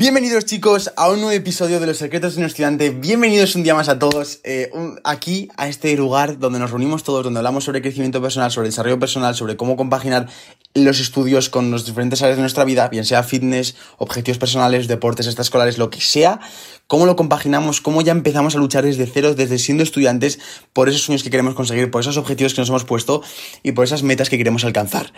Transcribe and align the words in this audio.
Bienvenidos 0.00 0.46
chicos 0.46 0.90
a 0.96 1.10
un 1.10 1.16
nuevo 1.16 1.32
episodio 1.32 1.78
de 1.78 1.86
Los 1.86 1.98
Secretos 1.98 2.34
de 2.34 2.40
un 2.40 2.46
Estudiante. 2.46 2.88
Bienvenidos 2.88 3.54
un 3.54 3.64
día 3.64 3.74
más 3.74 3.90
a 3.90 3.98
todos 3.98 4.40
eh, 4.44 4.70
aquí 5.04 5.50
a 5.58 5.68
este 5.68 5.94
lugar 5.94 6.38
donde 6.38 6.58
nos 6.58 6.70
reunimos 6.70 7.04
todos, 7.04 7.22
donde 7.22 7.36
hablamos 7.36 7.64
sobre 7.64 7.82
crecimiento 7.82 8.22
personal, 8.22 8.50
sobre 8.50 8.68
desarrollo 8.68 8.98
personal, 8.98 9.34
sobre 9.34 9.58
cómo 9.58 9.76
compaginar 9.76 10.26
los 10.72 11.00
estudios 11.00 11.50
con 11.50 11.70
los 11.70 11.84
diferentes 11.84 12.22
áreas 12.22 12.38
de 12.38 12.40
nuestra 12.40 12.64
vida, 12.64 12.88
bien 12.88 13.04
sea 13.04 13.22
fitness, 13.22 13.76
objetivos 13.98 14.38
personales, 14.38 14.88
deportes 14.88 15.26
extraescolares, 15.26 15.76
lo 15.76 15.90
que 15.90 16.00
sea, 16.00 16.40
cómo 16.86 17.04
lo 17.04 17.14
compaginamos, 17.14 17.82
cómo 17.82 18.00
ya 18.00 18.12
empezamos 18.12 18.54
a 18.54 18.58
luchar 18.58 18.86
desde 18.86 19.06
cero, 19.06 19.34
desde 19.34 19.58
siendo 19.58 19.82
estudiantes, 19.82 20.38
por 20.72 20.88
esos 20.88 21.02
sueños 21.02 21.22
que 21.22 21.28
queremos 21.28 21.54
conseguir, 21.54 21.90
por 21.90 22.00
esos 22.00 22.16
objetivos 22.16 22.54
que 22.54 22.62
nos 22.62 22.70
hemos 22.70 22.84
puesto 22.84 23.22
y 23.62 23.72
por 23.72 23.84
esas 23.84 24.02
metas 24.02 24.30
que 24.30 24.38
queremos 24.38 24.64
alcanzar. 24.64 25.12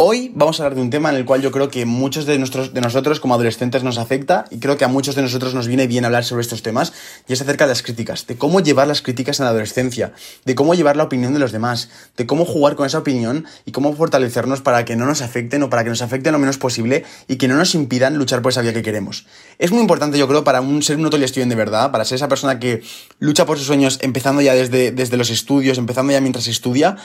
Hoy 0.00 0.30
vamos 0.32 0.60
a 0.60 0.62
hablar 0.62 0.76
de 0.76 0.82
un 0.82 0.90
tema 0.90 1.10
en 1.10 1.16
el 1.16 1.24
cual 1.24 1.42
yo 1.42 1.50
creo 1.50 1.70
que 1.70 1.84
muchos 1.84 2.24
de, 2.24 2.38
nuestros, 2.38 2.72
de 2.72 2.80
nosotros 2.80 3.18
como 3.18 3.34
adolescentes 3.34 3.82
nos 3.82 3.98
afecta 3.98 4.44
y 4.48 4.60
creo 4.60 4.76
que 4.76 4.84
a 4.84 4.88
muchos 4.88 5.16
de 5.16 5.22
nosotros 5.22 5.54
nos 5.54 5.66
viene 5.66 5.88
bien 5.88 6.04
hablar 6.04 6.24
sobre 6.24 6.42
estos 6.42 6.62
temas 6.62 6.92
y 7.26 7.32
es 7.32 7.42
acerca 7.42 7.64
de 7.64 7.70
las 7.70 7.82
críticas, 7.82 8.24
de 8.28 8.36
cómo 8.36 8.60
llevar 8.60 8.86
las 8.86 9.02
críticas 9.02 9.40
en 9.40 9.46
la 9.46 9.50
adolescencia, 9.50 10.12
de 10.44 10.54
cómo 10.54 10.76
llevar 10.76 10.96
la 10.96 11.02
opinión 11.02 11.34
de 11.34 11.40
los 11.40 11.50
demás, 11.50 11.88
de 12.16 12.26
cómo 12.26 12.44
jugar 12.44 12.76
con 12.76 12.86
esa 12.86 12.98
opinión 12.98 13.46
y 13.64 13.72
cómo 13.72 13.92
fortalecernos 13.92 14.60
para 14.60 14.84
que 14.84 14.94
no 14.94 15.04
nos 15.04 15.20
afecten 15.20 15.64
o 15.64 15.68
para 15.68 15.82
que 15.82 15.90
nos 15.90 16.00
afecten 16.00 16.32
lo 16.32 16.38
menos 16.38 16.58
posible 16.58 17.04
y 17.26 17.34
que 17.34 17.48
no 17.48 17.56
nos 17.56 17.74
impidan 17.74 18.18
luchar 18.18 18.40
por 18.40 18.52
esa 18.52 18.62
vía 18.62 18.72
que 18.72 18.82
queremos. 18.82 19.26
Es 19.58 19.72
muy 19.72 19.80
importante 19.80 20.16
yo 20.16 20.28
creo 20.28 20.44
para 20.44 20.60
un, 20.60 20.80
ser 20.80 20.96
un 20.98 21.06
estudiante 21.06 21.56
de 21.56 21.58
verdad, 21.58 21.90
para 21.90 22.04
ser 22.04 22.14
esa 22.14 22.28
persona 22.28 22.60
que 22.60 22.84
lucha 23.18 23.46
por 23.46 23.58
sus 23.58 23.66
sueños 23.66 23.98
empezando 24.00 24.42
ya 24.42 24.54
desde, 24.54 24.92
desde 24.92 25.16
los 25.16 25.30
estudios, 25.30 25.76
empezando 25.76 26.12
ya 26.12 26.20
mientras 26.20 26.46
estudia, 26.46 26.98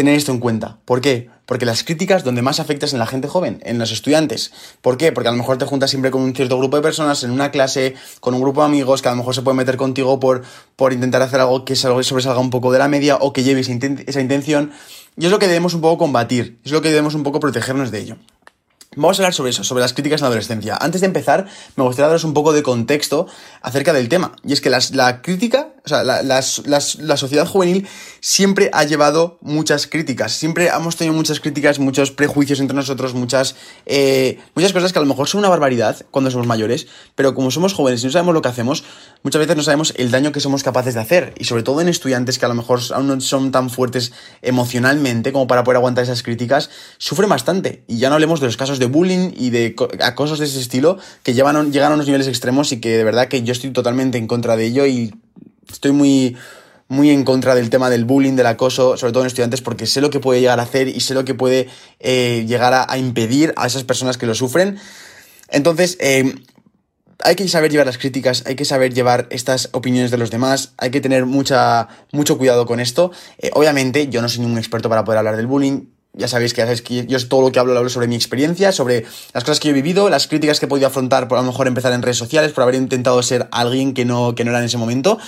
tener 0.00 0.14
esto 0.14 0.32
en 0.32 0.38
cuenta. 0.38 0.78
¿Por 0.86 1.02
qué? 1.02 1.28
Porque 1.44 1.66
las 1.66 1.84
críticas 1.84 2.24
donde 2.24 2.40
más 2.40 2.58
afectas 2.58 2.94
en 2.94 2.98
la 2.98 3.06
gente 3.06 3.28
joven, 3.28 3.60
en 3.66 3.78
los 3.78 3.92
estudiantes. 3.92 4.50
¿Por 4.80 4.96
qué? 4.96 5.12
Porque 5.12 5.28
a 5.28 5.30
lo 5.30 5.36
mejor 5.36 5.58
te 5.58 5.66
juntas 5.66 5.90
siempre 5.90 6.10
con 6.10 6.22
un 6.22 6.34
cierto 6.34 6.56
grupo 6.56 6.78
de 6.78 6.82
personas 6.82 7.22
en 7.22 7.30
una 7.30 7.50
clase, 7.50 7.96
con 8.20 8.32
un 8.32 8.40
grupo 8.40 8.62
de 8.62 8.68
amigos 8.68 9.02
que 9.02 9.08
a 9.08 9.10
lo 9.10 9.18
mejor 9.18 9.34
se 9.34 9.42
puede 9.42 9.58
meter 9.58 9.76
contigo 9.76 10.18
por, 10.18 10.42
por 10.76 10.94
intentar 10.94 11.20
hacer 11.20 11.40
algo 11.40 11.66
que 11.66 11.76
sobresalga 11.76 12.38
un 12.38 12.48
poco 12.48 12.72
de 12.72 12.78
la 12.78 12.88
media 12.88 13.16
o 13.16 13.34
que 13.34 13.42
lleve 13.42 13.60
esa 13.60 14.20
intención. 14.22 14.72
Y 15.18 15.26
es 15.26 15.30
lo 15.30 15.38
que 15.38 15.48
debemos 15.48 15.74
un 15.74 15.82
poco 15.82 15.98
combatir, 15.98 16.58
es 16.64 16.72
lo 16.72 16.80
que 16.80 16.88
debemos 16.88 17.14
un 17.14 17.22
poco 17.22 17.40
protegernos 17.40 17.90
de 17.90 17.98
ello. 17.98 18.16
Vamos 18.96 19.20
a 19.20 19.22
hablar 19.22 19.34
sobre 19.34 19.50
eso, 19.50 19.62
sobre 19.62 19.82
las 19.82 19.92
críticas 19.92 20.20
en 20.20 20.24
la 20.24 20.28
adolescencia. 20.30 20.76
Antes 20.80 21.00
de 21.00 21.06
empezar, 21.06 21.46
me 21.76 21.84
gustaría 21.84 22.08
daros 22.08 22.24
un 22.24 22.34
poco 22.34 22.52
de 22.52 22.64
contexto 22.64 23.28
acerca 23.62 23.92
del 23.92 24.08
tema. 24.08 24.32
Y 24.44 24.52
es 24.52 24.60
que 24.60 24.68
la 24.68 25.22
crítica, 25.22 25.68
o 25.84 25.88
sea, 25.88 26.02
la, 26.02 26.42
sociedad 26.42 27.46
juvenil 27.46 27.86
siempre 28.18 28.68
ha 28.72 28.82
llevado 28.82 29.38
muchas 29.42 29.86
críticas. 29.86 30.32
Siempre 30.32 30.70
hemos 30.74 30.96
tenido 30.96 31.14
muchas 31.14 31.38
críticas, 31.38 31.78
muchos 31.78 32.10
prejuicios 32.10 32.58
entre 32.58 32.74
nosotros, 32.74 33.14
muchas, 33.14 33.54
eh, 33.86 34.40
muchas 34.56 34.72
cosas 34.72 34.92
que 34.92 34.98
a 34.98 35.02
lo 35.02 35.08
mejor 35.08 35.28
son 35.28 35.38
una 35.38 35.48
barbaridad 35.48 36.04
cuando 36.10 36.32
somos 36.32 36.48
mayores, 36.48 36.88
pero 37.14 37.32
como 37.32 37.52
somos 37.52 37.74
jóvenes 37.74 38.02
y 38.02 38.06
no 38.06 38.12
sabemos 38.12 38.34
lo 38.34 38.42
que 38.42 38.48
hacemos, 38.48 38.82
muchas 39.22 39.40
veces 39.40 39.56
no 39.56 39.62
sabemos 39.62 39.94
el 39.96 40.10
daño 40.10 40.32
que 40.32 40.40
somos 40.40 40.62
capaces 40.62 40.94
de 40.94 41.00
hacer. 41.00 41.34
Y 41.38 41.44
sobre 41.44 41.62
todo 41.62 41.80
en 41.80 41.88
estudiantes 41.88 42.38
que 42.38 42.46
a 42.46 42.48
lo 42.48 42.54
mejor 42.54 42.80
aún 42.94 43.06
no 43.06 43.20
son 43.20 43.52
tan 43.52 43.70
fuertes 43.70 44.12
emocionalmente 44.42 45.32
como 45.32 45.46
para 45.46 45.64
poder 45.64 45.76
aguantar 45.76 46.04
esas 46.04 46.22
críticas, 46.22 46.70
sufren 46.98 47.28
bastante. 47.28 47.84
Y 47.86 47.98
ya 47.98 48.08
no 48.08 48.14
hablemos 48.14 48.40
de 48.40 48.46
los 48.46 48.56
casos 48.56 48.78
de 48.78 48.86
bullying 48.86 49.32
y 49.36 49.50
de 49.50 49.74
acosos 50.00 50.38
de 50.38 50.46
ese 50.46 50.60
estilo 50.60 50.98
que 51.22 51.34
llevan, 51.34 51.72
llegan 51.72 51.92
a 51.92 51.94
unos 51.94 52.06
niveles 52.06 52.28
extremos 52.28 52.72
y 52.72 52.80
que 52.80 52.96
de 52.96 53.04
verdad 53.04 53.28
que 53.28 53.42
yo 53.42 53.52
estoy 53.52 53.70
totalmente 53.70 54.18
en 54.18 54.26
contra 54.26 54.56
de 54.56 54.66
ello 54.66 54.86
y 54.86 55.14
estoy 55.70 55.92
muy, 55.92 56.36
muy 56.88 57.10
en 57.10 57.24
contra 57.24 57.54
del 57.54 57.70
tema 57.70 57.88
del 57.88 58.04
bullying, 58.04 58.34
del 58.34 58.46
acoso, 58.46 58.96
sobre 58.96 59.12
todo 59.12 59.22
en 59.22 59.28
estudiantes, 59.28 59.60
porque 59.60 59.86
sé 59.86 60.00
lo 60.00 60.10
que 60.10 60.18
puede 60.18 60.40
llegar 60.40 60.58
a 60.58 60.64
hacer 60.64 60.88
y 60.88 61.00
sé 61.00 61.14
lo 61.14 61.24
que 61.24 61.34
puede 61.34 61.68
eh, 62.00 62.44
llegar 62.48 62.74
a, 62.74 62.98
impedir 62.98 63.54
a 63.56 63.66
esas 63.66 63.84
personas 63.84 64.18
que 64.18 64.26
lo 64.26 64.34
sufren. 64.34 64.78
Entonces, 65.48 65.96
eh, 66.00 66.34
hay 67.24 67.36
que 67.36 67.46
saber 67.48 67.70
llevar 67.70 67.86
las 67.86 67.98
críticas, 67.98 68.44
hay 68.46 68.56
que 68.56 68.64
saber 68.64 68.94
llevar 68.94 69.26
estas 69.30 69.68
opiniones 69.72 70.10
de 70.10 70.18
los 70.18 70.30
demás, 70.30 70.72
hay 70.78 70.90
que 70.90 71.00
tener 71.00 71.26
mucha, 71.26 71.88
mucho 72.12 72.38
cuidado 72.38 72.66
con 72.66 72.80
esto. 72.80 73.12
Eh, 73.38 73.50
obviamente, 73.54 74.08
yo 74.08 74.22
no 74.22 74.28
soy 74.28 74.40
ningún 74.40 74.58
experto 74.58 74.88
para 74.88 75.04
poder 75.04 75.18
hablar 75.18 75.36
del 75.36 75.46
bullying, 75.46 75.86
ya 76.12 76.26
sabéis 76.26 76.54
que, 76.54 76.64
que 76.82 77.06
yo 77.06 77.28
todo 77.28 77.42
lo 77.42 77.52
que 77.52 77.60
hablo 77.60 77.72
lo 77.72 77.78
hablo 77.78 77.90
sobre 77.90 78.08
mi 78.08 78.16
experiencia, 78.16 78.72
sobre 78.72 79.04
las 79.32 79.44
cosas 79.44 79.60
que 79.60 79.68
yo 79.68 79.72
he 79.72 79.74
vivido, 79.74 80.10
las 80.10 80.26
críticas 80.26 80.58
que 80.58 80.66
he 80.66 80.68
podido 80.68 80.88
afrontar 80.88 81.28
por 81.28 81.38
a 81.38 81.42
lo 81.42 81.46
mejor 81.46 81.68
empezar 81.68 81.92
en 81.92 82.02
redes 82.02 82.18
sociales, 82.18 82.52
por 82.52 82.62
haber 82.62 82.74
intentado 82.74 83.22
ser 83.22 83.48
alguien 83.52 83.94
que 83.94 84.04
no, 84.04 84.34
que 84.34 84.44
no 84.44 84.50
era 84.50 84.58
en 84.58 84.66
ese 84.66 84.76
momento. 84.76 85.18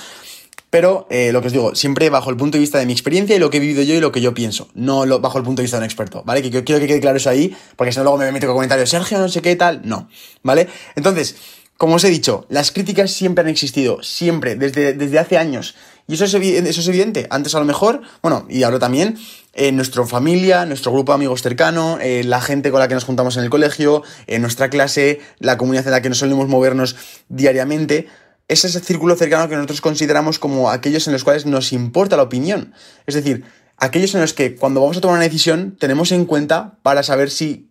Pero 0.71 1.07
eh, 1.11 1.33
lo 1.33 1.43
que 1.43 1.49
os 1.49 1.53
digo, 1.53 1.75
siempre 1.75 2.09
bajo 2.09 2.31
el 2.31 2.37
punto 2.37 2.57
de 2.57 2.61
vista 2.61 2.79
de 2.79 2.87
mi 2.87 2.93
experiencia 2.93 3.37
y 3.37 3.39
lo 3.39 3.51
que 3.51 3.59
he 3.59 3.61
vivido 3.61 3.83
yo 3.83 3.95
y 3.95 4.01
lo 4.01 4.11
que 4.11 4.23
yo 4.23 4.33
pienso, 4.33 4.69
no 4.75 5.07
bajo 5.21 5.37
el 5.37 5.45
punto 5.45 5.61
de 5.61 5.65
vista 5.65 5.77
de 5.77 5.83
un 5.83 5.85
experto, 5.85 6.23
¿vale? 6.25 6.41
Que 6.41 6.49
yo 6.49 6.65
quiero 6.65 6.81
que 6.81 6.87
quede 6.87 7.01
claro 7.01 7.19
eso 7.19 7.29
ahí, 7.29 7.55
porque 7.77 7.93
si 7.93 7.99
no 7.99 8.05
luego 8.05 8.17
me 8.19 8.33
meto 8.33 8.47
con 8.47 8.57
comentarios, 8.57 8.89
Sergio, 8.89 9.19
no 9.19 9.29
sé 9.29 9.43
qué 9.43 9.55
tal, 9.55 9.83
no, 9.85 10.09
¿vale? 10.43 10.69
Entonces, 10.97 11.37
como 11.77 11.97
os 11.97 12.05
he 12.05 12.11
dicho, 12.11 12.47
las 12.49 12.71
críticas 12.71 13.11
siempre 13.11 13.43
han 13.43 13.49
existido, 13.49 14.03
siempre, 14.03 14.55
desde, 14.55 14.93
desde 14.93 15.19
hace 15.19 15.39
años. 15.39 15.75
Y 16.07 16.15
eso 16.15 16.25
es, 16.25 16.35
eso 16.35 16.81
es 16.81 16.89
evidente. 16.89 17.27
Antes 17.31 17.55
a 17.55 17.59
lo 17.59 17.65
mejor, 17.65 18.03
bueno, 18.23 18.47
y 18.49 18.63
ahora 18.63 18.79
también, 18.79 19.19
en 19.55 19.77
nuestra 19.77 20.05
familia, 20.07 20.67
nuestro 20.67 20.93
grupo 20.93 21.13
de 21.13 21.17
amigos 21.17 21.43
cercano, 21.43 21.99
eh, 22.01 22.23
la 22.25 22.41
gente 22.41 22.71
con 22.71 22.81
la 22.81 22.89
que 22.89 22.95
nos 22.95 23.05
juntamos 23.05 23.37
en 23.37 23.45
el 23.45 23.51
colegio, 23.51 24.03
en 24.27 24.43
nuestra 24.43 24.71
clase, 24.71 25.21
la 25.39 25.59
comunidad 25.59 25.87
en 25.87 25.93
la 25.93 26.03
que 26.03 26.09
nos 26.09 26.19
solemos 26.19 26.49
movernos 26.49 26.97
diariamente, 27.29 28.09
es 28.49 28.65
ese 28.65 28.81
círculo 28.81 29.17
cercano 29.17 29.49
que 29.49 29.57
nosotros 29.57 29.81
consideramos 29.81 30.39
como 30.39 30.71
aquellos 30.71 31.07
en 31.07 31.13
los 31.13 31.25
cuales 31.25 31.47
nos 31.47 31.73
importa 31.73 32.17
la 32.17 32.25
opinión. 32.25 32.75
Es 33.07 33.15
decir, 33.15 33.45
aquellos 33.77 34.15
en 34.15 34.21
los 34.21 34.35
que 34.35 34.57
cuando 34.57 34.81
vamos 34.81 34.97
a 34.97 35.01
tomar 35.01 35.17
una 35.17 35.25
decisión 35.25 35.77
tenemos 35.79 36.13
en 36.13 36.27
cuenta 36.27 36.75
para 36.83 37.03
saber 37.03 37.31
si 37.31 37.69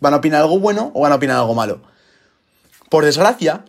van 0.00 0.14
a 0.14 0.16
opinar 0.16 0.42
algo 0.42 0.58
bueno 0.58 0.90
o 0.94 1.02
van 1.02 1.12
a 1.12 1.16
opinar 1.16 1.36
algo 1.36 1.54
malo. 1.54 1.82
Por 2.88 3.04
desgracia, 3.04 3.64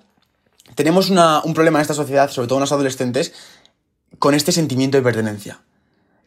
tenemos 0.76 1.10
un 1.10 1.54
problema 1.54 1.80
en 1.80 1.82
esta 1.82 1.94
sociedad, 1.94 2.30
sobre 2.30 2.48
todo 2.48 2.60
en 2.60 2.62
los 2.62 2.72
adolescentes, 2.72 3.34
con 4.20 4.34
este 4.34 4.52
sentimiento 4.52 4.98
de 4.98 5.04
pertenencia. 5.04 5.62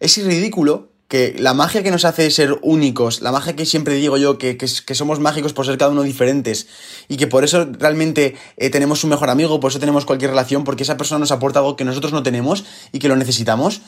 Es 0.00 0.16
ridículo 0.16 0.90
que 1.10 1.34
la 1.38 1.54
magia 1.54 1.82
que 1.82 1.90
nos 1.90 2.04
hace 2.04 2.30
ser 2.30 2.56
únicos, 2.62 3.20
la 3.20 3.32
magia 3.32 3.56
que 3.56 3.66
siempre 3.66 3.94
digo 3.94 4.16
yo, 4.16 4.38
que, 4.38 4.56
somos 4.94 5.18
mágicos 5.18 5.52
por 5.52 5.66
ser 5.66 5.76
cada 5.76 5.90
uno 5.90 6.04
diferentes 6.04 6.68
y 7.08 7.16
que 7.16 7.26
por 7.26 7.42
eso 7.42 7.68
realmente 7.78 8.36
eh, 8.56 8.70
tenemos 8.70 9.02
un 9.02 9.10
mejor 9.10 9.28
amigo, 9.28 9.58
por 9.58 9.72
eso 9.72 9.80
tenemos 9.80 10.04
cualquier 10.04 10.30
relación, 10.30 10.62
porque 10.62 10.84
esa 10.84 10.96
persona 10.96 11.18
nos 11.18 11.32
aporta 11.32 11.58
algo 11.58 11.74
que 11.74 11.84
nosotros 11.84 12.12
no 12.12 12.22
tenemos 12.22 12.64
y 12.92 13.00
que 13.00 13.08
lo 13.08 13.16
necesitamos, 13.16 13.80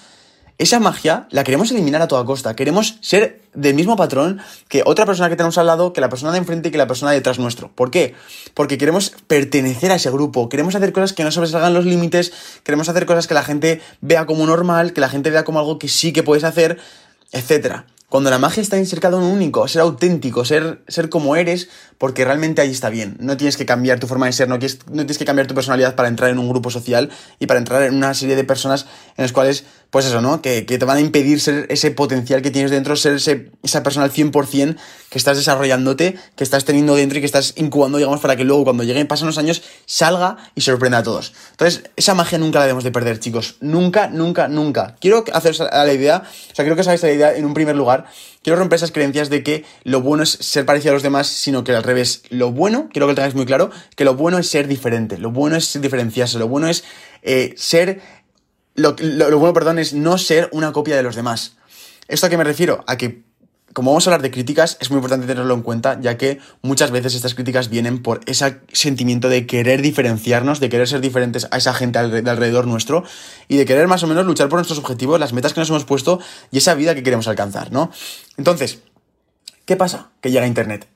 esa 0.59 0.79
magia 0.81 1.27
la 1.31 1.45
queremos 1.45 1.71
eliminar 1.71 2.03
a 2.03 2.09
toda 2.09 2.25
costa. 2.25 2.55
Queremos 2.55 2.99
ser 3.01 3.41
del 3.55 3.75
mismo 3.75 3.97
patrón 3.97 4.41
que 4.69 4.83
otra 4.85 5.07
persona 5.07 5.29
que 5.29 5.37
tenemos 5.37 5.59
al 5.59 5.67
lado, 5.67 5.93
que 5.93 6.01
la 6.01 6.09
persona 6.09 6.33
de 6.33 6.39
enfrente 6.39 6.69
y 6.69 6.73
que 6.73 6.79
la 6.79 6.87
persona 6.87 7.11
detrás 7.11 7.39
nuestro. 7.39 7.71
¿Por 7.73 7.91
qué? 7.91 8.15
Porque 8.55 8.79
queremos 8.79 9.13
pertenecer 9.27 9.91
a 9.91 9.97
ese 9.97 10.11
grupo, 10.11 10.49
queremos 10.49 10.75
hacer 10.75 10.93
cosas 10.93 11.13
que 11.13 11.25
no 11.25 11.33
sobresalgan 11.33 11.75
los 11.75 11.85
límites, 11.85 12.33
queremos 12.63 12.89
hacer 12.89 13.07
cosas 13.07 13.27
que 13.27 13.35
la 13.35 13.43
gente 13.43 13.81
vea 14.01 14.27
como 14.27 14.47
normal, 14.47 14.93
que 14.93 15.01
la 15.01 15.09
gente 15.09 15.31
vea 15.31 15.45
como 15.45 15.59
algo 15.59 15.79
que 15.79 15.89
sí 15.89 16.13
que 16.13 16.23
puedes 16.23 16.45
hacer, 16.45 16.79
etc. 17.33 17.83
Cuando 18.09 18.29
la 18.29 18.39
magia 18.39 18.61
está 18.61 18.77
en 18.77 18.87
ser 18.87 19.01
cada 19.01 19.17
único, 19.17 19.67
ser 19.69 19.81
auténtico, 19.81 20.45
ser, 20.45 20.83
ser 20.87 21.09
como 21.09 21.35
eres, 21.35 21.71
porque 22.03 22.25
realmente 22.25 22.61
ahí 22.61 22.73
está 22.73 22.91
bien. 22.91 23.17
No 23.21 23.37
tienes 23.37 23.57
que 23.57 23.65
cambiar 23.65 24.01
tu 24.01 24.09
forma 24.09 24.27
de 24.27 24.33
ser, 24.33 24.49
no, 24.49 24.57
no 24.57 24.59
tienes 24.59 25.19
que 25.19 25.25
cambiar 25.25 25.47
tu 25.47 25.55
personalidad 25.55 25.95
para 25.95 26.09
entrar 26.09 26.31
en 26.31 26.41
un 26.41 26.49
grupo 26.49 26.69
social 26.69 27.11
y 27.39 27.47
para 27.47 27.61
entrar 27.61 27.85
en 27.85 27.95
una 27.95 28.13
serie 28.13 28.35
de 28.35 28.43
personas 28.43 28.87
en 29.17 29.23
las 29.23 29.31
cuales 29.31 29.65
pues 29.93 30.07
eso, 30.07 30.23
¿no? 30.23 30.41
Que, 30.41 30.63
te 30.63 30.85
van 30.87 30.97
a 30.97 31.01
impedir 31.01 31.39
ser 31.39 31.67
ese 31.69 31.91
potencial 31.91 32.41
que 32.41 32.51
tienes 32.51 32.71
dentro, 32.71 32.97
ser 32.97 33.21
esa 33.63 33.83
persona 33.83 34.07
al 34.07 34.11
100% 34.11 34.77
que 35.11 35.19
estás 35.19 35.37
desarrollándote, 35.37 36.17
que 36.35 36.43
estás 36.43 36.65
teniendo 36.65 36.97
dentro 36.97 37.19
y 37.19 37.21
que 37.21 37.27
estás 37.27 37.53
incubando, 37.57 37.99
digamos, 37.99 38.19
para 38.19 38.35
que 38.35 38.43
luego 38.43 38.65
cuando 38.65 38.85
lleguen, 38.85 39.07
pasen 39.07 39.27
los 39.27 39.37
años, 39.37 39.63
salga 39.85 40.39
y 40.55 40.63
sorprenda 40.63 40.97
a 40.99 41.03
todos. 41.03 41.35
Entonces, 41.51 41.85
esa 41.95 42.15
magia 42.15 42.39
nunca 42.39 42.59
la 42.59 42.65
debemos 42.65 42.85
de 42.85 42.91
perder, 42.91 43.21
chicos. 43.21 43.57
Nunca, 43.61 44.09
nunca, 44.09 44.49
nunca. 44.49 44.97
Quiero 44.99 45.25
hacer 45.35 45.57
la 45.61 45.93
idea, 45.93 46.23
o 46.25 46.55
sea, 46.55 46.65
quiero 46.65 46.75
que 46.75 46.81
os 46.81 46.89
hagáis 46.89 47.03
la 47.03 47.13
idea 47.13 47.37
en 47.37 47.45
un 47.45 47.53
primer 47.53 47.77
lugar. 47.77 48.07
Quiero 48.43 48.59
romper 48.59 48.77
esas 48.77 48.93
creencias 48.93 49.31
de 49.31 49.43
que 49.43 49.65
lo 49.85 50.01
bueno 50.01 50.23
es 50.25 50.31
ser 50.31 50.67
parecido 50.67 50.93
a 50.93 50.95
los 50.95 51.03
demás, 51.03 51.29
sino 51.29 51.63
que 51.65 51.73
al 51.73 51.83
revés. 51.83 52.23
Lo 52.29 52.51
bueno, 52.51 52.89
quiero 52.93 53.07
que 53.07 53.13
lo 53.13 53.15
tengáis 53.15 53.35
muy 53.35 53.47
claro, 53.47 53.71
que 53.97 54.05
lo 54.05 54.15
bueno 54.15 54.39
es 54.39 54.49
ser 54.49 54.67
diferente, 54.67 55.19
lo 55.19 55.31
bueno 55.31 55.57
es 55.57 55.81
diferenciarse, 55.81 56.39
lo 56.39 56.49
bueno 56.49 56.69
es 56.69 56.85
eh, 57.23 57.55
ser 57.57 58.01
lo, 58.75 58.95
bueno, 59.39 59.53
perdón, 59.53 59.79
es 59.79 59.93
no 59.93 60.19
ser 60.19 60.49
una 60.53 60.73
copia 60.73 60.97
de 60.97 61.03
los 61.03 61.15
demás. 61.15 61.57
¿Esto 62.09 62.27
a 62.27 62.31
qué 62.31 62.37
me 62.37 62.45
refiero? 62.45 62.85
A 62.87 62.97
que 62.97 63.23
como 63.73 63.91
vamos 63.91 64.07
a 64.07 64.11
hablar 64.11 64.23
de 64.23 64.31
críticas, 64.31 64.77
es 64.81 64.91
muy 64.91 64.99
importante 64.99 65.27
tenerlo 65.27 65.55
en 65.55 65.63
cuenta, 65.63 65.99
ya 66.01 66.17
que 66.17 66.41
muchas 66.63 66.91
veces 66.91 67.15
estas 67.15 67.35
críticas 67.35 67.71
vienen 67.71 68.03
por 68.03 68.21
ese 68.27 68.61
sentimiento 68.73 69.29
de 69.29 69.47
querer 69.47 69.83
diferenciarnos, 69.83 70.61
de 70.61 70.69
querer 70.69 70.89
ser 70.89 71.01
diferentes 71.01 71.49
a 71.51 71.57
esa 71.57 71.73
gente 71.73 71.99
de 71.99 72.31
alrededor 72.31 72.67
nuestro 72.67 73.05
y 73.49 73.57
de 73.57 73.65
querer 73.65 73.89
más 73.89 74.03
o 74.03 74.07
menos 74.07 74.27
luchar 74.27 74.49
por 74.49 74.59
nuestros 74.59 74.79
objetivos, 74.79 75.19
las 75.19 75.33
metas 75.33 75.55
que 75.55 75.61
nos 75.61 75.71
hemos 75.71 75.85
puesto 75.85 76.21
y 76.51 76.59
esa 76.59 76.75
vida 76.75 76.95
que 76.95 77.03
queremos 77.03 77.29
alcanzar, 77.29 77.73
¿no? 77.73 77.91
Entonces, 78.37 78.81
¿qué 79.65 79.77
pasa? 79.77 80.11
Que 80.21 80.31
llega 80.31 80.47
Internet. 80.47 80.92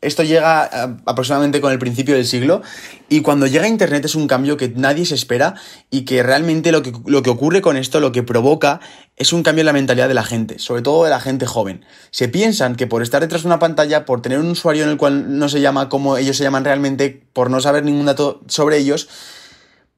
Esto 0.00 0.22
llega 0.22 0.70
eh, 0.72 0.96
aproximadamente 1.06 1.60
con 1.60 1.72
el 1.72 1.80
principio 1.80 2.14
del 2.14 2.24
siglo 2.24 2.62
y 3.08 3.20
cuando 3.22 3.48
llega 3.48 3.66
Internet 3.66 4.04
es 4.04 4.14
un 4.14 4.28
cambio 4.28 4.56
que 4.56 4.68
nadie 4.68 5.04
se 5.04 5.16
espera 5.16 5.56
y 5.90 6.02
que 6.02 6.22
realmente 6.22 6.70
lo 6.70 6.84
que, 6.84 6.92
lo 7.06 7.24
que 7.24 7.30
ocurre 7.30 7.60
con 7.62 7.76
esto, 7.76 7.98
lo 7.98 8.12
que 8.12 8.22
provoca, 8.22 8.78
es 9.16 9.32
un 9.32 9.42
cambio 9.42 9.62
en 9.62 9.66
la 9.66 9.72
mentalidad 9.72 10.06
de 10.06 10.14
la 10.14 10.22
gente, 10.22 10.60
sobre 10.60 10.82
todo 10.82 11.02
de 11.02 11.10
la 11.10 11.18
gente 11.18 11.46
joven. 11.46 11.84
Se 12.12 12.28
piensan 12.28 12.76
que 12.76 12.86
por 12.86 13.02
estar 13.02 13.20
detrás 13.22 13.42
de 13.42 13.48
una 13.48 13.58
pantalla, 13.58 14.04
por 14.04 14.22
tener 14.22 14.38
un 14.38 14.50
usuario 14.50 14.84
en 14.84 14.90
el 14.90 14.98
cual 14.98 15.36
no 15.36 15.48
se 15.48 15.60
llama 15.60 15.88
como 15.88 16.16
ellos 16.16 16.36
se 16.36 16.44
llaman 16.44 16.64
realmente, 16.64 17.26
por 17.32 17.50
no 17.50 17.60
saber 17.60 17.84
ningún 17.84 18.06
dato 18.06 18.40
sobre 18.46 18.78
ellos, 18.78 19.08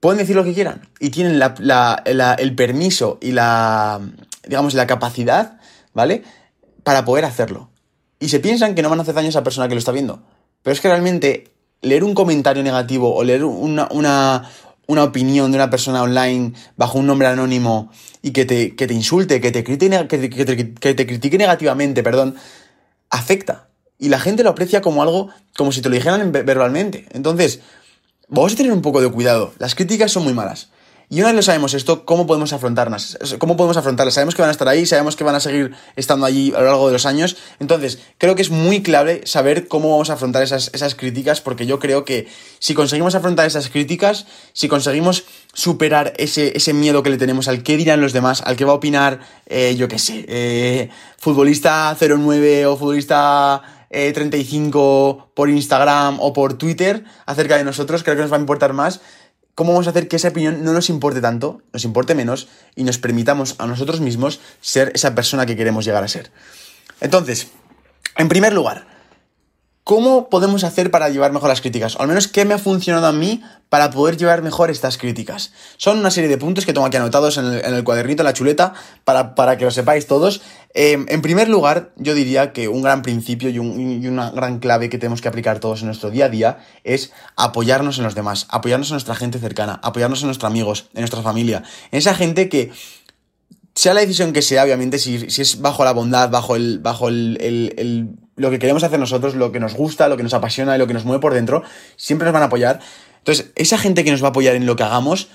pueden 0.00 0.17
decir 0.17 0.35
lo 0.35 0.44
que 0.44 0.55
quieran 0.55 0.88
y 0.99 1.11
tienen 1.11 1.43
el 1.43 2.55
permiso 2.55 3.19
y 3.20 3.32
la, 3.32 4.00
digamos, 4.46 4.73
la 4.73 4.87
capacidad, 4.87 5.61
¿vale? 5.93 6.23
Para 6.85 7.05
poder 7.05 7.26
hacerlo 7.26 7.69
y 8.20 8.28
se 8.28 8.38
piensan 8.38 8.75
que 8.75 8.82
no 8.82 8.90
van 8.90 9.00
a 9.00 9.02
hacer 9.02 9.14
daño 9.14 9.26
a 9.26 9.31
esa 9.31 9.43
persona 9.43 9.67
que 9.67 9.75
lo 9.75 9.78
está 9.78 9.93
viendo. 9.93 10.22
Pero 10.62 10.75
es 10.75 10.81
que 10.81 10.88
realmente 10.88 11.49
leer 11.81 12.05
un 12.05 12.14
comentario 12.14 12.62
negativo 12.62 13.14
o 13.14 13.25
leer 13.25 13.44
una, 13.44 14.50
opinión 14.87 15.50
de 15.50 15.56
una 15.56 15.70
persona 15.70 16.02
online 16.02 16.52
bajo 16.76 16.99
un 16.99 17.06
nombre 17.06 17.28
anónimo 17.28 17.90
y 18.20 18.32
que 18.32 18.44
te, 18.44 18.70
te 18.70 18.93
insulte, 18.93 19.40
que 19.40 19.50
te, 19.50 19.64
critique, 19.64 20.06
que, 20.06 20.94
te, 20.94 21.06
critique 21.06 21.38
negativamente, 21.38 22.02
perdón, 22.02 22.37
afecta. 23.08 23.69
Y 23.99 24.11
la 24.11 24.20
gente 24.20 24.43
lo 24.43 24.50
aprecia 24.50 24.82
como 24.82 25.02
algo, 25.02 25.31
como 25.56 25.72
si 25.72 25.81
te 25.81 25.88
lo 25.88 25.94
dijeran 25.94 26.31
verbalmente. 26.31 27.06
Entonces, 27.12 27.61
vamos 28.28 28.52
a 28.52 28.56
tener 28.56 28.72
un 28.72 28.82
poco 28.82 29.00
de 29.00 29.11
cuidado. 29.11 29.55
Las 29.58 29.75
críticas 29.75 30.12
son 30.12 30.25
muy 30.25 30.34
malas. 30.34 30.69
Y 31.12 31.18
una 31.18 31.30
vez 31.30 31.34
lo 31.34 31.42
sabemos 31.42 31.74
esto, 31.74 32.04
¿cómo 32.04 32.24
podemos 32.24 32.52
afrontarlas? 32.52 33.18
¿Cómo 33.40 33.56
podemos 33.56 33.76
afrontarlas? 33.76 34.14
Sabemos 34.14 34.36
que 34.36 34.42
van 34.42 34.50
a 34.50 34.52
estar 34.52 34.68
ahí, 34.68 34.86
sabemos 34.86 35.16
que 35.16 35.24
van 35.24 35.34
a 35.34 35.40
seguir 35.40 35.72
estando 35.96 36.24
allí 36.24 36.52
a 36.54 36.60
lo 36.60 36.66
largo 36.66 36.86
de 36.86 36.92
los 36.92 37.04
años. 37.04 37.36
Entonces, 37.58 37.98
creo 38.16 38.36
que 38.36 38.42
es 38.42 38.50
muy 38.50 38.80
clave 38.80 39.22
saber 39.24 39.66
cómo 39.66 39.90
vamos 39.90 40.08
a 40.10 40.12
afrontar 40.12 40.44
esas, 40.44 40.70
esas 40.72 40.94
críticas, 40.94 41.40
porque 41.40 41.66
yo 41.66 41.80
creo 41.80 42.04
que 42.04 42.28
si 42.60 42.74
conseguimos 42.74 43.16
afrontar 43.16 43.44
esas 43.44 43.70
críticas, 43.70 44.26
si 44.52 44.68
conseguimos 44.68 45.24
superar 45.52 46.12
ese, 46.16 46.56
ese 46.56 46.74
miedo 46.74 47.02
que 47.02 47.10
le 47.10 47.18
tenemos 47.18 47.48
al 47.48 47.64
qué 47.64 47.76
dirán 47.76 48.00
los 48.00 48.12
demás, 48.12 48.40
al 48.46 48.54
qué 48.54 48.64
va 48.64 48.70
a 48.70 48.76
opinar, 48.76 49.18
eh, 49.46 49.74
yo 49.76 49.88
qué 49.88 49.98
sé, 49.98 50.24
eh, 50.28 50.90
futbolista 51.18 51.96
09 51.98 52.66
o 52.66 52.76
futbolista 52.76 53.62
35 53.90 55.18
eh, 55.26 55.30
por 55.34 55.50
Instagram 55.50 56.18
o 56.20 56.32
por 56.32 56.54
Twitter 56.54 57.02
acerca 57.26 57.56
de 57.56 57.64
nosotros, 57.64 58.04
creo 58.04 58.14
que 58.14 58.22
nos 58.22 58.30
va 58.30 58.36
a 58.36 58.40
importar 58.40 58.74
más 58.74 59.00
¿Cómo 59.55 59.73
vamos 59.73 59.87
a 59.87 59.91
hacer 59.91 60.08
que 60.08 60.17
esa 60.17 60.29
opinión 60.29 60.64
no 60.64 60.73
nos 60.73 60.88
importe 60.88 61.20
tanto, 61.20 61.62
nos 61.73 61.85
importe 61.85 62.14
menos 62.14 62.49
y 62.76 62.85
nos 62.85 62.99
permitamos 62.99 63.56
a 63.58 63.67
nosotros 63.67 64.00
mismos 64.00 64.41
ser 64.61 64.93
esa 64.94 65.14
persona 65.14 65.47
que 65.47 65.56
queremos 65.56 65.85
llegar 65.85 66.05
a 66.05 66.08
ser? 66.08 66.31
Entonces, 67.00 67.49
en 68.17 68.29
primer 68.29 68.52
lugar, 68.52 68.87
¿Cómo 69.91 70.29
podemos 70.29 70.62
hacer 70.62 70.93
para 70.93 71.08
llevar 71.08 71.32
mejor 71.32 71.49
las 71.49 71.61
críticas? 71.61 71.97
O 71.97 72.02
al 72.02 72.06
menos, 72.06 72.29
¿qué 72.29 72.44
me 72.44 72.55
ha 72.55 72.58
funcionado 72.58 73.08
a 73.08 73.12
mí 73.12 73.43
para 73.69 73.91
poder 73.91 74.17
llevar 74.17 74.41
mejor 74.41 74.70
estas 74.70 74.99
críticas? 74.99 75.53
Son 75.79 75.99
una 75.99 76.12
serie 76.12 76.29
de 76.29 76.38
puntos 76.38 76.64
que 76.64 76.73
tengo 76.73 76.87
aquí 76.87 76.96
anotados 76.96 77.38
en 77.38 77.46
el, 77.46 77.82
cuadernito, 77.82 78.23
en 78.23 78.26
la 78.26 78.32
chuleta, 78.32 78.75
para, 79.05 79.56
que 79.56 79.64
lo 79.64 79.73
sepáis 79.73 80.06
todos. 80.06 80.43
Eh, 80.72 81.05
en 81.08 81.22
primer 81.22 81.49
lugar, 81.49 81.93
yo 81.96 82.14
diría 82.14 82.52
que 82.52 82.69
un 82.69 82.82
gran 82.82 83.02
principio 83.02 83.49
y, 83.50 83.58
una 83.58 84.31
gran 84.31 84.61
clave 84.61 84.88
que 84.88 84.99
tenemos 84.99 85.20
que 85.20 85.28
aplicar 85.28 85.58
todos 85.58 85.81
en 85.81 85.87
nuestro 85.87 86.11
día 86.11 86.26
a 86.26 86.28
día 86.28 86.58
es 86.84 87.12
apoyarnos 87.37 87.99
en 87.99 88.05
los 88.05 88.14
demás, 88.14 88.46
apoyarnos 88.50 88.90
en 88.90 88.94
nuestra 88.94 89.17
gente 89.17 89.40
cercana, 89.40 89.81
apoyarnos 89.82 90.22
en 90.22 90.26
nuestros 90.26 90.49
amigos, 90.49 90.88
en 90.94 91.00
nuestra 91.00 91.22
familia, 91.22 91.64
en 91.90 91.99
esa 91.99 92.14
gente 92.14 92.49
que 92.49 92.70
sea 93.75 93.94
la 93.94 94.00
decisión 94.00 94.32
que 94.32 94.43
sea, 94.43 94.62
obviamente, 94.62 94.99
si, 94.99 95.17
es 95.17 95.61
bajo 95.61 95.84
la 95.84 95.93
bondad, 95.93 96.31
bajo 96.31 96.55
el, 96.55 96.78
bajo 96.78 97.08
el, 97.08 98.17
lo 98.37 98.50
que 98.50 98.58
queremos 98.58 98.84
hacer 98.84 98.99
nosotros, 98.99 99.34
lo 99.34 99.52
que 99.52 99.61
nos 99.61 99.75
gusta, 99.75 100.08
lo 100.08 100.17
que 100.17 100.22
nos 100.22 100.34
apasiona 100.34 100.76
y 100.76 100.78
lo 100.78 100.87
que 100.87 100.94
nos 100.94 101.05
mueve 101.05 101.20
por 101.20 101.34
dentro, 101.34 101.62
siempre 101.96 102.26
nos 102.26 102.32
van 102.32 102.43
a 102.43 102.46
apoyar. 102.46 102.81
Entonces, 103.19 103.50
esa 103.56 103.78
gente 103.78 104.05
que 104.05 104.11
nos 104.11 104.22
va 104.22 104.28
a 104.28 104.31
apoyar 104.31 104.55
en 104.55 104.67
lo 104.67 104.76
que 104.76 104.82
hagamos, 104.82 105.28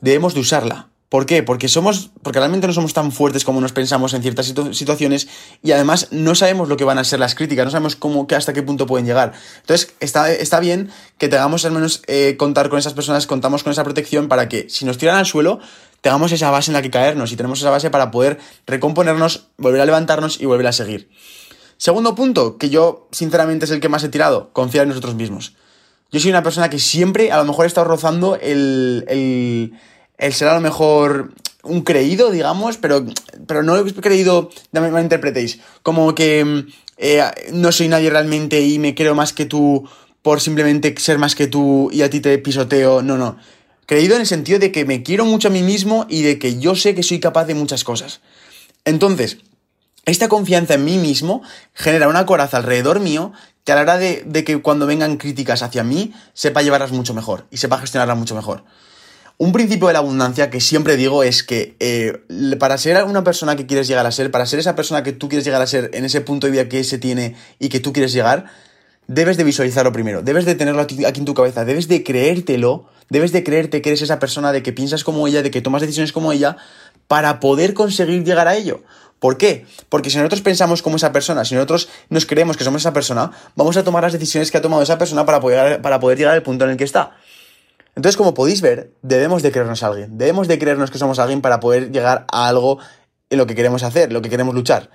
debemos 0.00 0.34
de 0.34 0.40
usarla. 0.40 0.89
¿Por 1.10 1.26
qué? 1.26 1.42
Porque 1.42 1.66
somos, 1.66 2.12
porque 2.22 2.38
realmente 2.38 2.68
no 2.68 2.72
somos 2.72 2.94
tan 2.94 3.10
fuertes 3.10 3.44
como 3.44 3.60
nos 3.60 3.72
pensamos 3.72 4.14
en 4.14 4.22
ciertas 4.22 4.54
situaciones 4.70 5.26
y 5.60 5.72
además 5.72 6.06
no 6.12 6.36
sabemos 6.36 6.68
lo 6.68 6.76
que 6.76 6.84
van 6.84 6.98
a 6.98 7.04
ser 7.04 7.18
las 7.18 7.34
críticas, 7.34 7.64
no 7.64 7.72
sabemos 7.72 7.96
cómo, 7.96 8.28
hasta 8.30 8.52
qué 8.52 8.62
punto 8.62 8.86
pueden 8.86 9.06
llegar. 9.06 9.32
Entonces, 9.60 9.92
está, 9.98 10.32
está 10.32 10.60
bien 10.60 10.88
que 11.18 11.28
tengamos 11.28 11.64
al 11.64 11.72
menos 11.72 12.04
eh, 12.06 12.36
contar 12.38 12.68
con 12.68 12.78
esas 12.78 12.94
personas, 12.94 13.26
contamos 13.26 13.64
con 13.64 13.72
esa 13.72 13.82
protección 13.82 14.28
para 14.28 14.48
que 14.48 14.70
si 14.70 14.84
nos 14.84 14.98
tiran 14.98 15.16
al 15.16 15.26
suelo, 15.26 15.58
tengamos 16.00 16.30
esa 16.30 16.48
base 16.52 16.70
en 16.70 16.74
la 16.74 16.82
que 16.82 16.90
caernos 16.90 17.32
y 17.32 17.36
tenemos 17.36 17.58
esa 17.58 17.70
base 17.70 17.90
para 17.90 18.12
poder 18.12 18.38
recomponernos, 18.68 19.48
volver 19.58 19.80
a 19.80 19.86
levantarnos 19.86 20.40
y 20.40 20.46
volver 20.46 20.68
a 20.68 20.72
seguir. 20.72 21.10
Segundo 21.76 22.14
punto, 22.14 22.56
que 22.56 22.70
yo 22.70 23.08
sinceramente 23.10 23.64
es 23.64 23.72
el 23.72 23.80
que 23.80 23.88
más 23.88 24.04
he 24.04 24.10
tirado, 24.10 24.50
confiar 24.52 24.84
en 24.84 24.90
nosotros 24.90 25.16
mismos. 25.16 25.56
Yo 26.12 26.20
soy 26.20 26.30
una 26.30 26.44
persona 26.44 26.70
que 26.70 26.78
siempre 26.78 27.32
a 27.32 27.38
lo 27.38 27.44
mejor 27.46 27.64
he 27.64 27.68
estado 27.68 27.88
rozando 27.88 28.36
el, 28.36 29.04
el 29.08 29.72
el 30.20 30.34
ser 30.34 30.48
a 30.48 30.54
lo 30.54 30.60
mejor 30.60 31.32
un 31.62 31.80
creído, 31.82 32.30
digamos, 32.30 32.76
pero, 32.76 33.04
pero 33.46 33.62
no 33.62 33.76
he 33.76 33.94
creído, 33.94 34.50
no 34.72 34.80
me 34.82 35.00
interpretéis, 35.00 35.60
como 35.82 36.14
que 36.14 36.66
eh, 36.98 37.22
no 37.52 37.72
soy 37.72 37.88
nadie 37.88 38.10
realmente 38.10 38.60
y 38.60 38.78
me 38.78 38.94
creo 38.94 39.14
más 39.14 39.32
que 39.32 39.46
tú 39.46 39.88
por 40.22 40.40
simplemente 40.40 40.94
ser 40.98 41.18
más 41.18 41.34
que 41.34 41.46
tú 41.46 41.90
y 41.90 42.02
a 42.02 42.10
ti 42.10 42.20
te 42.20 42.36
pisoteo, 42.38 43.02
no, 43.02 43.16
no. 43.16 43.38
Creído 43.86 44.14
en 44.14 44.20
el 44.20 44.26
sentido 44.26 44.58
de 44.58 44.70
que 44.70 44.84
me 44.84 45.02
quiero 45.02 45.24
mucho 45.24 45.48
a 45.48 45.50
mí 45.50 45.62
mismo 45.62 46.06
y 46.08 46.22
de 46.22 46.38
que 46.38 46.60
yo 46.60 46.76
sé 46.76 46.94
que 46.94 47.02
soy 47.02 47.18
capaz 47.18 47.46
de 47.46 47.54
muchas 47.54 47.82
cosas. 47.82 48.20
Entonces, 48.84 49.38
esta 50.04 50.28
confianza 50.28 50.74
en 50.74 50.84
mí 50.84 50.98
mismo 50.98 51.42
genera 51.72 52.08
una 52.08 52.26
coraza 52.26 52.58
alrededor 52.58 53.00
mío 53.00 53.32
que 53.64 53.72
a 53.72 53.74
la 53.74 53.82
hora 53.82 53.98
de, 53.98 54.22
de 54.26 54.44
que 54.44 54.60
cuando 54.60 54.86
vengan 54.86 55.16
críticas 55.16 55.62
hacia 55.62 55.82
mí, 55.82 56.12
sepa 56.34 56.62
llevarlas 56.62 56.92
mucho 56.92 57.14
mejor 57.14 57.46
y 57.50 57.56
sepa 57.56 57.78
gestionarlas 57.78 58.18
mucho 58.18 58.34
mejor. 58.34 58.64
Un 59.42 59.52
principio 59.52 59.86
de 59.86 59.94
la 59.94 60.00
abundancia 60.00 60.50
que 60.50 60.60
siempre 60.60 60.98
digo 60.98 61.22
es 61.22 61.42
que 61.42 61.74
eh, 61.80 62.12
para 62.58 62.76
ser 62.76 63.02
una 63.04 63.24
persona 63.24 63.56
que 63.56 63.64
quieres 63.64 63.88
llegar 63.88 64.04
a 64.04 64.12
ser, 64.12 64.30
para 64.30 64.44
ser 64.44 64.58
esa 64.58 64.76
persona 64.76 65.02
que 65.02 65.12
tú 65.12 65.30
quieres 65.30 65.46
llegar 65.46 65.62
a 65.62 65.66
ser 65.66 65.90
en 65.94 66.04
ese 66.04 66.20
punto 66.20 66.46
de 66.46 66.50
vida 66.50 66.68
que 66.68 66.84
se 66.84 66.98
tiene 66.98 67.36
y 67.58 67.70
que 67.70 67.80
tú 67.80 67.94
quieres 67.94 68.12
llegar, 68.12 68.44
debes 69.06 69.38
de 69.38 69.44
visualizarlo 69.44 69.92
primero, 69.92 70.20
debes 70.20 70.44
de 70.44 70.56
tenerlo 70.56 70.82
aquí 70.82 71.02
en 71.02 71.24
tu 71.24 71.32
cabeza, 71.32 71.64
debes 71.64 71.88
de 71.88 72.04
creértelo, 72.04 72.90
debes 73.08 73.32
de 73.32 73.42
creerte 73.42 73.80
que 73.80 73.88
eres 73.88 74.02
esa 74.02 74.18
persona, 74.18 74.52
de 74.52 74.62
que 74.62 74.74
piensas 74.74 75.04
como 75.04 75.26
ella, 75.26 75.42
de 75.42 75.50
que 75.50 75.62
tomas 75.62 75.80
decisiones 75.80 76.12
como 76.12 76.32
ella, 76.32 76.58
para 77.08 77.40
poder 77.40 77.72
conseguir 77.72 78.22
llegar 78.24 78.46
a 78.46 78.56
ello. 78.56 78.82
¿Por 79.20 79.38
qué? 79.38 79.64
Porque 79.88 80.10
si 80.10 80.18
nosotros 80.18 80.42
pensamos 80.42 80.82
como 80.82 80.96
esa 80.96 81.12
persona, 81.12 81.46
si 81.46 81.54
nosotros 81.54 81.88
nos 82.10 82.26
creemos 82.26 82.58
que 82.58 82.64
somos 82.64 82.82
esa 82.82 82.92
persona, 82.92 83.30
vamos 83.56 83.78
a 83.78 83.84
tomar 83.84 84.02
las 84.02 84.12
decisiones 84.12 84.50
que 84.50 84.58
ha 84.58 84.60
tomado 84.60 84.82
esa 84.82 84.98
persona 84.98 85.24
para 85.24 85.40
poder, 85.40 85.80
para 85.80 85.98
poder 85.98 86.18
llegar 86.18 86.34
al 86.34 86.42
punto 86.42 86.66
en 86.66 86.72
el 86.72 86.76
que 86.76 86.84
está. 86.84 87.16
Entonces, 87.96 88.16
como 88.16 88.34
podéis 88.34 88.60
ver, 88.60 88.92
debemos 89.02 89.42
de 89.42 89.50
creernos 89.50 89.82
a 89.82 89.88
alguien, 89.88 90.16
debemos 90.16 90.48
de 90.48 90.58
creernos 90.58 90.90
que 90.90 90.98
somos 90.98 91.18
alguien 91.18 91.40
para 91.40 91.60
poder 91.60 91.90
llegar 91.90 92.26
a 92.30 92.48
algo 92.48 92.78
en 93.30 93.38
lo 93.38 93.46
que 93.46 93.54
queremos 93.54 93.82
hacer, 93.82 94.12
lo 94.12 94.22
que 94.22 94.30
queremos 94.30 94.54
luchar. 94.54 94.90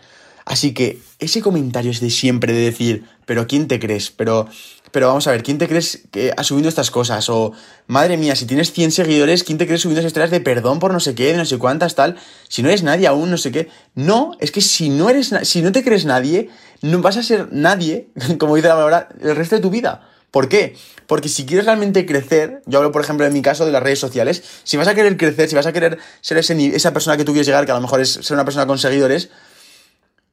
Así 0.45 0.75
que 0.75 0.99
ese 1.17 1.41
comentario 1.41 1.89
es 1.89 1.99
de 1.99 2.11
siempre 2.11 2.53
de 2.53 2.61
decir, 2.61 3.05
pero 3.25 3.47
¿quién 3.47 3.67
te 3.67 3.79
crees? 3.79 4.11
Pero, 4.11 4.47
pero 4.91 5.07
vamos 5.07 5.25
a 5.25 5.31
ver, 5.31 5.41
¿quién 5.41 5.57
te 5.57 5.67
crees 5.67 6.03
que 6.11 6.33
ha 6.37 6.43
subido 6.43 6.69
estas 6.69 6.91
cosas? 6.91 7.27
O, 7.29 7.51
madre 7.87 8.15
mía, 8.15 8.35
si 8.35 8.45
tienes 8.45 8.71
100 8.71 8.91
seguidores, 8.91 9.43
¿quién 9.43 9.57
te 9.57 9.65
crees 9.65 9.81
subiendo 9.81 10.01
esas 10.01 10.09
estrellas 10.09 10.29
de 10.29 10.41
perdón 10.41 10.77
por 10.77 10.93
no 10.93 10.99
sé 10.99 11.15
qué, 11.15 11.31
de 11.31 11.37
no 11.37 11.45
sé 11.45 11.57
cuántas, 11.57 11.95
tal? 11.95 12.17
Si 12.47 12.61
no 12.61 12.69
eres 12.69 12.83
nadie 12.83 13.07
aún, 13.07 13.31
no 13.31 13.37
sé 13.37 13.51
qué. 13.51 13.69
No, 13.95 14.33
es 14.39 14.51
que 14.51 14.61
si 14.61 14.89
no 14.89 15.09
eres, 15.09 15.33
si 15.43 15.63
no 15.63 15.71
te 15.71 15.83
crees 15.83 16.05
nadie, 16.05 16.49
no 16.83 17.01
vas 17.01 17.17
a 17.17 17.23
ser 17.23 17.47
nadie, 17.51 18.09
como 18.39 18.55
dice 18.55 18.67
la 18.67 18.75
palabra, 18.75 19.09
el 19.19 19.35
resto 19.35 19.55
de 19.55 19.63
tu 19.63 19.71
vida. 19.71 20.07
¿Por 20.35 20.49
qué? 20.49 20.75
Porque 21.07 21.29
si 21.29 21.45
quieres 21.45 21.65
realmente 21.65 22.05
crecer, 22.05 22.61
yo 22.65 22.79
hablo 22.79 22.91
por 22.91 23.01
ejemplo 23.01 23.25
en 23.25 23.31
mi 23.31 23.41
caso 23.41 23.65
de 23.65 23.71
las 23.71 23.81
redes 23.81 23.99
sociales, 23.99 24.43
si 24.65 24.75
vas 24.75 24.89
a 24.89 24.93
querer 24.93 25.15
crecer, 25.15 25.47
si 25.47 25.55
vas 25.55 25.65
a 25.65 25.71
querer 25.71 25.97
ser 26.19 26.37
esa 26.39 26.91
persona 26.91 27.15
que 27.15 27.23
tú 27.23 27.31
quieres 27.31 27.47
llegar, 27.47 27.65
que 27.65 27.71
a 27.71 27.75
lo 27.75 27.79
mejor 27.79 28.01
es 28.01 28.11
ser 28.11 28.33
una 28.33 28.43
persona 28.43 28.67
con 28.67 28.77
seguidores, 28.77 29.29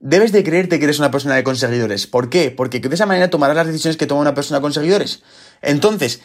debes 0.01 0.33
de 0.33 0.43
creerte 0.43 0.81
que 0.81 0.87
eres 0.87 0.99
una 0.99 1.13
persona 1.13 1.37
de 1.37 1.45
conseguidores. 1.45 2.09
¿Por 2.09 2.31
qué? 2.31 2.51
Porque 2.51 2.81
de 2.81 2.93
esa 2.93 3.07
manera 3.07 3.31
tomarás 3.31 3.55
las 3.55 3.69
decisiones 3.69 3.97
que 3.97 4.09
toma 4.09 4.23
una 4.23 4.35
persona 4.35 4.61
con 4.61 4.73
seguidores. 4.73 5.23
Entonces, 5.61 6.21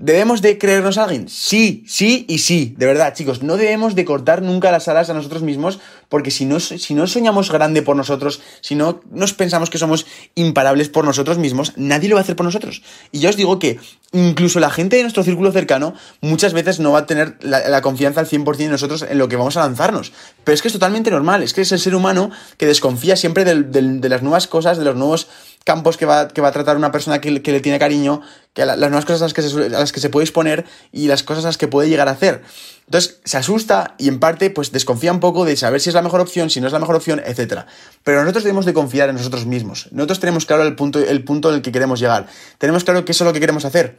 ¿Debemos 0.00 0.42
de 0.42 0.58
creernos 0.58 0.96
a 0.96 1.02
alguien? 1.02 1.28
Sí, 1.28 1.82
sí 1.88 2.24
y 2.28 2.38
sí, 2.38 2.72
de 2.78 2.86
verdad, 2.86 3.14
chicos. 3.14 3.42
No 3.42 3.56
debemos 3.56 3.96
de 3.96 4.04
cortar 4.04 4.42
nunca 4.42 4.70
las 4.70 4.86
alas 4.86 5.10
a 5.10 5.14
nosotros 5.14 5.42
mismos, 5.42 5.80
porque 6.08 6.30
si 6.30 6.44
no, 6.44 6.60
si 6.60 6.94
no 6.94 7.08
soñamos 7.08 7.50
grande 7.50 7.82
por 7.82 7.96
nosotros, 7.96 8.40
si 8.60 8.76
no 8.76 9.00
nos 9.10 9.34
pensamos 9.34 9.70
que 9.70 9.78
somos 9.78 10.06
imparables 10.36 10.88
por 10.88 11.04
nosotros 11.04 11.38
mismos, 11.38 11.72
nadie 11.74 12.08
lo 12.08 12.14
va 12.14 12.20
a 12.20 12.22
hacer 12.22 12.36
por 12.36 12.46
nosotros. 12.46 12.84
Y 13.10 13.18
yo 13.18 13.28
os 13.28 13.36
digo 13.36 13.58
que 13.58 13.80
incluso 14.12 14.60
la 14.60 14.70
gente 14.70 14.94
de 14.94 15.02
nuestro 15.02 15.24
círculo 15.24 15.50
cercano 15.50 15.94
muchas 16.20 16.52
veces 16.52 16.78
no 16.78 16.92
va 16.92 17.00
a 17.00 17.06
tener 17.06 17.36
la, 17.40 17.82
confianza 17.82 18.20
al 18.20 18.28
100% 18.28 18.56
de 18.56 18.68
nosotros 18.68 19.02
en 19.02 19.18
lo 19.18 19.28
que 19.28 19.34
vamos 19.34 19.56
a 19.56 19.62
lanzarnos. 19.62 20.12
Pero 20.44 20.54
es 20.54 20.62
que 20.62 20.68
es 20.68 20.74
totalmente 20.74 21.10
normal, 21.10 21.42
es 21.42 21.52
que 21.54 21.62
es 21.62 21.72
el 21.72 21.80
ser 21.80 21.96
humano 21.96 22.30
que 22.56 22.66
desconfía 22.66 23.16
siempre 23.16 23.44
de 23.44 24.08
las 24.08 24.22
nuevas 24.22 24.46
cosas, 24.46 24.78
de 24.78 24.84
los 24.84 24.94
nuevos 24.94 25.26
campos 25.64 25.96
que 25.96 26.06
va, 26.06 26.28
que 26.28 26.40
va 26.40 26.48
a 26.48 26.52
tratar 26.52 26.76
una 26.76 26.90
persona 26.92 27.20
que, 27.20 27.30
le 27.30 27.60
tiene 27.60 27.78
cariño, 27.78 28.22
que 28.54 28.64
las 28.64 28.78
nuevas 28.78 29.04
cosas 29.04 29.22
a 29.22 29.24
las 29.26 29.34
que, 29.34 29.42
se, 29.42 29.68
las 29.68 29.92
que 29.92 30.00
se 30.00 30.10
puede 30.10 30.24
exponer 30.24 30.64
y 30.92 31.08
las 31.08 31.22
cosas 31.22 31.44
a 31.44 31.48
las 31.48 31.58
que 31.58 31.68
puede 31.68 31.88
llegar 31.88 32.08
a 32.08 32.12
hacer. 32.12 32.42
Entonces 32.86 33.20
se 33.24 33.36
asusta 33.36 33.94
y 33.98 34.08
en 34.08 34.18
parte 34.18 34.48
pues 34.50 34.72
desconfía 34.72 35.12
un 35.12 35.20
poco 35.20 35.44
de 35.44 35.56
saber 35.56 35.80
si 35.80 35.90
es 35.90 35.94
la 35.94 36.02
mejor 36.02 36.20
opción, 36.20 36.48
si 36.48 36.60
no 36.60 36.66
es 36.66 36.72
la 36.72 36.78
mejor 36.78 36.96
opción, 36.96 37.20
etc. 37.24 37.64
Pero 38.02 38.20
nosotros 38.22 38.44
debemos 38.44 38.64
de 38.64 38.72
confiar 38.72 39.10
en 39.10 39.16
nosotros 39.16 39.44
mismos. 39.44 39.88
Nosotros 39.92 40.20
tenemos 40.20 40.46
claro 40.46 40.62
el 40.62 40.74
punto, 40.74 40.98
el 40.98 41.22
punto 41.22 41.50
en 41.50 41.56
el 41.56 41.62
que 41.62 41.70
queremos 41.70 42.00
llegar. 42.00 42.26
Tenemos 42.56 42.84
claro 42.84 43.04
que 43.04 43.12
eso 43.12 43.24
es 43.24 43.28
lo 43.28 43.34
que 43.34 43.40
queremos 43.40 43.64
hacer. 43.64 43.98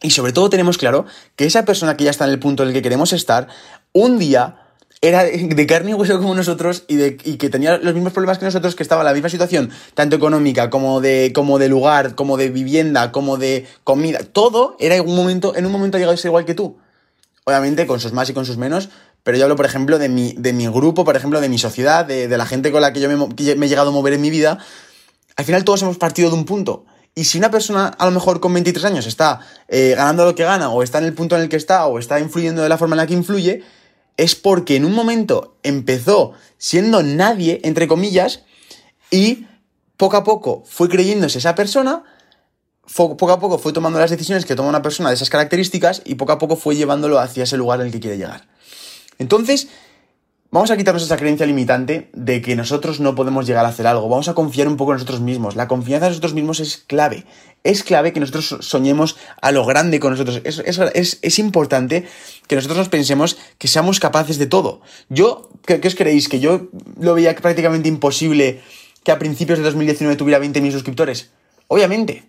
Y 0.00 0.10
sobre 0.10 0.32
todo 0.32 0.50
tenemos 0.50 0.78
claro 0.78 1.06
que 1.36 1.46
esa 1.46 1.64
persona 1.64 1.96
que 1.96 2.04
ya 2.04 2.10
está 2.10 2.24
en 2.24 2.30
el 2.30 2.38
punto 2.38 2.62
en 2.62 2.70
el 2.70 2.74
que 2.74 2.82
queremos 2.82 3.12
estar, 3.12 3.48
un 3.92 4.18
día 4.18 4.63
era 5.00 5.24
de 5.24 5.66
carne 5.66 5.90
y 5.90 5.94
hueso 5.94 6.18
como 6.18 6.34
nosotros 6.34 6.84
y, 6.88 6.96
de, 6.96 7.16
que 7.16 7.50
tenía 7.50 7.76
los 7.78 7.94
mismos 7.94 8.12
problemas 8.12 8.38
que 8.38 8.44
nosotros, 8.44 8.74
que 8.74 8.82
estaba 8.82 9.02
en 9.02 9.06
la 9.06 9.12
misma 9.12 9.28
situación, 9.28 9.70
tanto 9.94 10.16
económica 10.16 10.70
como 10.70 11.00
de, 11.00 11.32
como 11.34 11.58
de 11.58 11.68
lugar, 11.68 12.14
como 12.14 12.36
de 12.36 12.50
vivienda, 12.50 13.12
como 13.12 13.36
de 13.36 13.66
comida, 13.84 14.20
todo 14.20 14.76
era 14.78 14.96
en 14.96 15.08
un 15.08 15.14
momento, 15.14 15.54
en 15.56 15.66
un 15.66 15.72
momento 15.72 15.96
ha 15.96 16.00
llegado 16.00 16.14
a 16.14 16.16
ser 16.16 16.30
igual 16.30 16.44
que 16.44 16.54
tú. 16.54 16.78
Obviamente 17.44 17.86
con 17.86 18.00
sus 18.00 18.14
más 18.14 18.30
y 18.30 18.32
con 18.32 18.46
sus 18.46 18.56
menos, 18.56 18.88
pero 19.24 19.38
yo 19.38 19.44
hablo, 19.44 19.56
por 19.56 19.66
ejemplo, 19.66 19.98
de 19.98 20.08
mi, 20.08 20.34
de 20.34 20.52
mi 20.52 20.68
grupo, 20.68 21.04
por 21.04 21.16
ejemplo, 21.16 21.40
de 21.40 21.48
mi 21.48 21.58
sociedad, 21.58 22.04
de, 22.04 22.28
la 22.28 22.46
gente 22.46 22.70
con 22.70 22.82
la 22.82 22.92
que 22.92 23.00
yo 23.00 23.08
me, 23.08 23.66
he 23.66 23.68
llegado 23.68 23.88
a 23.88 23.92
mover 23.92 24.12
en 24.12 24.20
mi 24.20 24.30
vida. 24.30 24.58
Al 25.36 25.44
final 25.46 25.64
todos 25.64 25.82
hemos 25.82 25.96
partido 25.96 26.28
de 26.28 26.36
un 26.36 26.44
punto. 26.44 26.84
Y 27.14 27.24
si 27.24 27.38
una 27.38 27.50
persona 27.50 27.86
a 27.86 28.04
lo 28.04 28.10
mejor 28.10 28.40
con 28.40 28.52
23 28.52 28.84
años 28.84 29.06
está 29.06 29.40
eh, 29.68 29.94
ganando 29.96 30.26
lo 30.26 30.34
que 30.34 30.44
gana, 30.44 30.68
o 30.68 30.82
está 30.82 30.98
en 30.98 31.04
el 31.04 31.14
punto 31.14 31.36
en 31.36 31.42
el 31.42 31.48
que 31.48 31.56
está, 31.56 31.86
o 31.86 31.98
está 31.98 32.20
influyendo 32.20 32.62
de 32.62 32.68
la 32.68 32.76
forma 32.76 32.96
en 32.96 32.98
la 32.98 33.06
que 33.06 33.14
influye, 33.14 33.62
es 34.16 34.34
porque 34.34 34.76
en 34.76 34.84
un 34.84 34.92
momento 34.92 35.56
empezó 35.62 36.32
siendo 36.58 37.02
nadie, 37.02 37.60
entre 37.64 37.88
comillas, 37.88 38.42
y 39.10 39.46
poco 39.96 40.16
a 40.16 40.24
poco 40.24 40.62
fue 40.66 40.88
creyéndose 40.88 41.38
esa 41.38 41.54
persona, 41.54 42.04
poco 42.96 43.32
a 43.32 43.40
poco 43.40 43.58
fue 43.58 43.72
tomando 43.72 43.98
las 43.98 44.10
decisiones 44.10 44.44
que 44.44 44.54
toma 44.54 44.68
una 44.68 44.82
persona 44.82 45.08
de 45.08 45.14
esas 45.14 45.30
características 45.30 46.02
y 46.04 46.16
poco 46.16 46.32
a 46.32 46.38
poco 46.38 46.56
fue 46.56 46.76
llevándolo 46.76 47.18
hacia 47.18 47.44
ese 47.44 47.56
lugar 47.56 47.80
en 47.80 47.86
el 47.86 47.92
que 47.92 48.00
quiere 48.00 48.18
llegar. 48.18 48.46
Entonces, 49.18 49.68
Vamos 50.54 50.70
a 50.70 50.76
quitarnos 50.76 51.02
esa 51.02 51.16
creencia 51.16 51.46
limitante 51.46 52.10
de 52.12 52.40
que 52.40 52.54
nosotros 52.54 53.00
no 53.00 53.16
podemos 53.16 53.44
llegar 53.44 53.66
a 53.66 53.70
hacer 53.70 53.88
algo. 53.88 54.08
Vamos 54.08 54.28
a 54.28 54.34
confiar 54.34 54.68
un 54.68 54.76
poco 54.76 54.92
en 54.92 54.98
nosotros 54.98 55.20
mismos. 55.20 55.56
La 55.56 55.66
confianza 55.66 56.06
en 56.06 56.12
nosotros 56.12 56.32
mismos 56.32 56.60
es 56.60 56.76
clave. 56.76 57.26
Es 57.64 57.82
clave 57.82 58.12
que 58.12 58.20
nosotros 58.20 58.58
soñemos 58.60 59.16
a 59.40 59.50
lo 59.50 59.64
grande 59.64 59.98
con 59.98 60.12
nosotros. 60.12 60.42
Es, 60.44 61.38
importante 61.38 62.06
que 62.46 62.56
nosotros 62.56 62.76
nos 62.76 62.90
pensemos 62.90 63.38
que 63.56 63.68
seamos 63.68 64.00
capaces 64.00 64.36
de 64.36 64.46
todo. 64.46 64.82
Yo, 65.08 65.48
¿qué, 65.64 65.80
os 65.82 65.94
creéis? 65.94 66.28
¿Que 66.28 66.40
yo 66.40 66.68
lo 67.00 67.14
veía 67.14 67.34
prácticamente 67.34 67.88
imposible 67.88 68.60
que 69.02 69.12
a 69.12 69.18
principios 69.18 69.58
de 69.58 69.64
2019 69.64 70.16
tuviera 70.16 70.44
20.000 70.44 70.72
suscriptores? 70.72 71.30
Obviamente. 71.66 72.28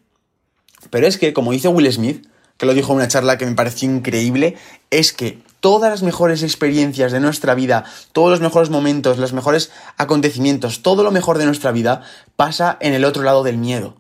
Pero 0.90 1.06
es 1.06 1.18
que, 1.18 1.34
como 1.34 1.52
dice 1.52 1.68
Will 1.68 1.92
Smith, 1.92 2.26
que 2.56 2.66
lo 2.66 2.74
dijo 2.74 2.94
en 2.94 2.98
una 2.98 3.10
charla 3.10 3.38
que 3.38 3.46
me 3.46 3.56
pareció 3.56 3.92
increíble, 3.92 4.56
es 4.90 5.12
que 5.12 5.40
todas 5.60 5.92
las 5.92 6.02
mejores 6.02 6.44
experiencias 6.44 7.12
de 7.12 7.20
nuestra 7.20 7.56
vida, 7.56 7.84
todos 8.14 8.30
los 8.30 8.40
mejores 8.40 8.70
momentos, 8.70 9.18
los 9.18 9.34
mejores 9.34 9.72
acontecimientos, 9.98 10.82
todo 10.82 11.04
lo 11.04 11.12
mejor 11.12 11.38
de 11.40 11.46
nuestra 11.46 11.74
vida 11.74 12.04
pasa 12.38 12.78
en 12.80 12.94
el 12.94 13.04
otro 13.04 13.24
lado 13.24 13.44
del 13.44 13.58
miedo. 13.58 13.98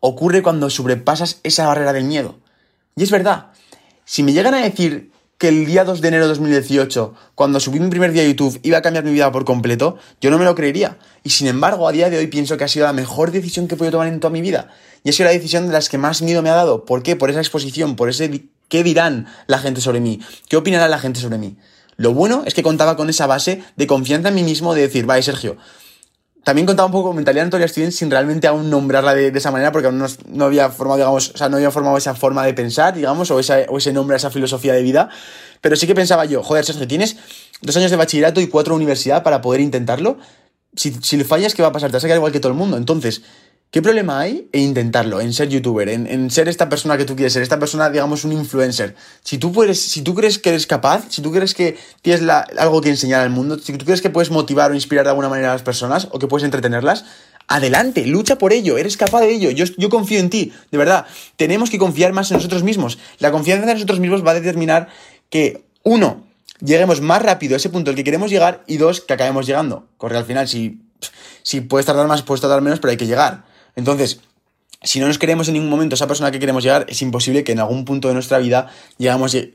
Ocurre 0.00 0.42
cuando 0.42 0.70
sobrepasas 0.70 1.40
esa 1.42 1.66
barrera 1.66 1.92
del 1.92 2.04
miedo. 2.04 2.36
Y 2.96 3.02
es 3.02 3.10
verdad, 3.10 3.48
si 4.04 4.22
me 4.22 4.32
llegan 4.32 4.54
a 4.54 4.62
decir 4.62 5.10
que 5.38 5.48
el 5.48 5.66
día 5.66 5.84
2 5.84 6.00
de 6.00 6.08
enero 6.08 6.24
de 6.24 6.28
2018, 6.30 7.14
cuando 7.34 7.60
subí 7.60 7.78
mi 7.78 7.88
primer 7.88 8.12
día 8.12 8.22
a 8.22 8.26
YouTube, 8.26 8.58
iba 8.62 8.78
a 8.78 8.82
cambiar 8.82 9.04
mi 9.04 9.12
vida 9.12 9.30
por 9.30 9.44
completo, 9.44 9.96
yo 10.20 10.30
no 10.30 10.38
me 10.38 10.44
lo 10.44 10.54
creería. 10.54 10.98
Y 11.22 11.30
sin 11.30 11.46
embargo, 11.46 11.86
a 11.86 11.92
día 11.92 12.10
de 12.10 12.18
hoy 12.18 12.26
pienso 12.26 12.56
que 12.56 12.64
ha 12.64 12.68
sido 12.68 12.86
la 12.86 12.92
mejor 12.92 13.30
decisión 13.30 13.68
que 13.68 13.74
he 13.74 13.78
podido 13.78 13.92
tomar 13.92 14.08
en 14.08 14.18
toda 14.18 14.32
mi 14.32 14.40
vida. 14.40 14.68
Y 15.04 15.10
ha 15.10 15.12
sido 15.12 15.26
la 15.26 15.32
decisión 15.32 15.66
de 15.68 15.72
las 15.72 15.88
que 15.88 15.98
más 15.98 16.22
miedo 16.22 16.42
me 16.42 16.50
ha 16.50 16.54
dado. 16.54 16.84
¿Por 16.84 17.02
qué? 17.02 17.14
Por 17.14 17.30
esa 17.30 17.40
exposición, 17.40 17.94
por 17.94 18.08
ese 18.08 18.28
¿Qué 18.68 18.82
dirán 18.82 19.26
la 19.46 19.58
gente 19.58 19.80
sobre 19.80 20.00
mí? 20.00 20.20
¿Qué 20.48 20.56
opinará 20.56 20.88
la 20.88 20.98
gente 20.98 21.20
sobre 21.20 21.38
mí? 21.38 21.56
Lo 21.96 22.12
bueno 22.12 22.42
es 22.46 22.52
que 22.54 22.62
contaba 22.62 22.96
con 22.96 23.08
esa 23.08 23.26
base 23.26 23.64
de 23.76 23.86
confianza 23.86 24.28
en 24.28 24.34
mí 24.34 24.42
mismo 24.42 24.74
de 24.74 24.82
decir, 24.82 25.06
vaya 25.06 25.22
Sergio, 25.22 25.56
también 26.48 26.64
contaba 26.64 26.86
un 26.86 26.92
poco 26.92 27.08
con 27.08 27.16
mentalidad 27.16 27.44
Antonia 27.44 27.68
Steven 27.68 27.92
sin 27.92 28.10
realmente 28.10 28.46
aún 28.46 28.70
nombrarla 28.70 29.14
de, 29.14 29.28
esa 29.28 29.50
manera 29.50 29.70
porque 29.70 29.88
aún 29.88 30.02
no, 30.28 30.44
había 30.46 30.70
formado, 30.70 30.96
digamos, 30.96 31.32
o 31.34 31.36
sea, 31.36 31.50
no 31.50 31.56
había 31.58 31.70
formado 31.70 31.98
esa 31.98 32.14
forma 32.14 32.42
de 32.46 32.54
pensar, 32.54 32.94
digamos, 32.94 33.30
o, 33.30 33.38
ese 33.38 33.92
nombre, 33.92 34.16
esa 34.16 34.30
filosofía 34.30 34.72
de 34.72 34.82
vida. 34.82 35.10
Pero 35.60 35.76
sí 35.76 35.86
que 35.86 35.94
pensaba 35.94 36.24
yo, 36.24 36.42
joder, 36.42 36.64
Sergio, 36.64 36.88
tienes 36.88 37.18
dos 37.60 37.76
años 37.76 37.90
de 37.90 37.98
bachillerato 37.98 38.40
y 38.40 38.46
cuatro 38.46 38.72
de 38.72 38.76
universidad 38.76 39.22
para 39.22 39.42
poder 39.42 39.60
intentarlo. 39.60 40.16
Si, 40.74 40.94
si 41.02 41.18
le 41.18 41.24
fallas, 41.24 41.54
¿qué 41.54 41.60
va 41.60 41.68
a 41.68 41.72
pasar? 41.72 41.90
Te 41.90 41.98
vas 41.98 42.04
a 42.04 42.06
quedar 42.06 42.16
igual 42.16 42.32
que 42.32 42.40
todo 42.40 42.52
el 42.52 42.56
mundo. 42.56 42.78
Entonces, 42.78 43.20
¿Qué 43.70 43.82
problema 43.82 44.18
hay 44.18 44.48
en 44.52 44.62
intentarlo, 44.62 45.20
en 45.20 45.34
ser 45.34 45.50
youtuber, 45.50 45.90
en, 45.90 46.30
ser 46.30 46.48
esta 46.48 46.70
persona 46.70 46.96
que 46.96 47.04
tú 47.04 47.14
quieres 47.14 47.34
ser, 47.34 47.42
esta 47.42 47.58
persona, 47.58 47.90
digamos, 47.90 48.24
un 48.24 48.32
influencer? 48.32 48.96
Si 49.22 49.36
tú, 49.36 49.52
puedes, 49.52 49.78
si 49.78 50.00
tú 50.00 50.14
crees 50.14 50.38
que 50.38 50.48
eres 50.48 50.66
capaz, 50.66 51.04
si 51.10 51.20
tú 51.20 51.30
crees 51.30 51.52
que 51.52 51.76
tienes 52.00 52.26
algo 52.58 52.80
que 52.80 52.88
enseñar 52.88 53.20
al 53.20 53.28
mundo, 53.28 53.58
si 53.58 53.74
tú 53.74 53.84
crees 53.84 54.00
que 54.00 54.08
puedes 54.08 54.30
motivar 54.30 54.70
o 54.70 54.74
inspirar 54.74 55.04
de 55.04 55.10
alguna 55.10 55.28
manera 55.28 55.50
a 55.50 55.52
las 55.52 55.62
personas 55.62 56.08
o 56.12 56.18
que 56.18 56.26
puedes 56.26 56.46
entretenerlas, 56.46 57.04
adelante, 57.46 58.06
lucha 58.06 58.38
por 58.38 58.54
ello, 58.54 58.78
eres 58.78 58.96
capaz 58.96 59.20
de 59.20 59.34
ello, 59.34 59.50
yo, 59.50 59.66
yo 59.76 59.90
confío 59.90 60.18
en 60.18 60.30
ti, 60.30 60.54
de 60.70 60.78
verdad. 60.78 61.04
Tenemos 61.36 61.68
que 61.68 61.76
confiar 61.76 62.14
más 62.14 62.30
en 62.30 62.38
nosotros 62.38 62.62
mismos. 62.62 62.98
La 63.18 63.30
confianza 63.30 63.66
en 63.66 63.74
nosotros 63.74 64.00
mismos 64.00 64.24
va 64.26 64.30
a 64.30 64.34
determinar 64.34 64.88
que, 65.28 65.66
uno, 65.82 66.24
lleguemos 66.60 67.02
más 67.02 67.20
rápido 67.20 67.52
a 67.52 67.58
ese 67.58 67.68
punto 67.68 67.90
al 67.90 67.96
que 67.96 68.04
queremos 68.04 68.30
llegar 68.30 68.64
y 68.66 68.78
dos, 68.78 69.02
que 69.02 69.12
acabemos 69.12 69.46
llegando. 69.46 69.88
Corre 69.98 70.16
al 70.16 70.24
final, 70.24 70.48
si, 70.48 70.80
si 71.42 71.60
puedes 71.60 71.84
tardar 71.84 72.06
más, 72.06 72.22
puedes 72.22 72.40
tardar 72.40 72.62
menos, 72.62 72.80
pero 72.80 72.92
hay 72.92 72.96
que 72.96 73.06
llegar. 73.06 73.47
Entonces, 73.78 74.18
si 74.82 74.98
no 74.98 75.06
nos 75.06 75.18
queremos 75.18 75.46
en 75.46 75.54
ningún 75.54 75.70
momento 75.70 75.94
esa 75.94 76.08
persona 76.08 76.32
que 76.32 76.40
queremos 76.40 76.64
llegar, 76.64 76.84
es 76.88 77.00
imposible 77.00 77.44
que 77.44 77.52
en 77.52 77.60
algún 77.60 77.84
punto 77.84 78.08
de 78.08 78.14
nuestra 78.14 78.38
vida 78.38 78.72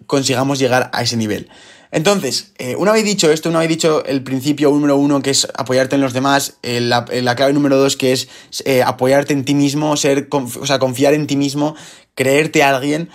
consigamos 0.07 0.59
llegar 0.59 0.89
a 0.93 1.01
ese 1.01 1.17
nivel. 1.17 1.49
Entonces, 1.91 2.53
eh, 2.57 2.77
una 2.77 2.93
vez 2.93 3.03
dicho 3.03 3.29
esto, 3.29 3.49
una 3.49 3.59
vez 3.59 3.67
dicho 3.67 4.03
el 4.05 4.23
principio 4.23 4.69
número 4.69 4.95
uno, 4.95 5.21
que 5.21 5.29
es 5.29 5.45
apoyarte 5.55 5.95
en 5.95 6.01
los 6.01 6.13
demás, 6.13 6.55
eh, 6.63 6.79
la, 6.79 7.03
clave 7.35 7.51
número 7.51 7.75
dos, 7.75 7.97
que 7.97 8.13
es 8.13 8.29
eh, 8.63 8.81
apoyarte 8.81 9.33
en 9.33 9.43
ti 9.43 9.55
mismo, 9.55 9.97
ser, 9.97 10.29
o 10.31 10.65
sea, 10.65 10.79
confiar 10.79 11.13
en 11.13 11.27
ti 11.27 11.35
mismo, 11.35 11.75
creerte 12.15 12.63
a 12.63 12.77
alguien, 12.77 13.09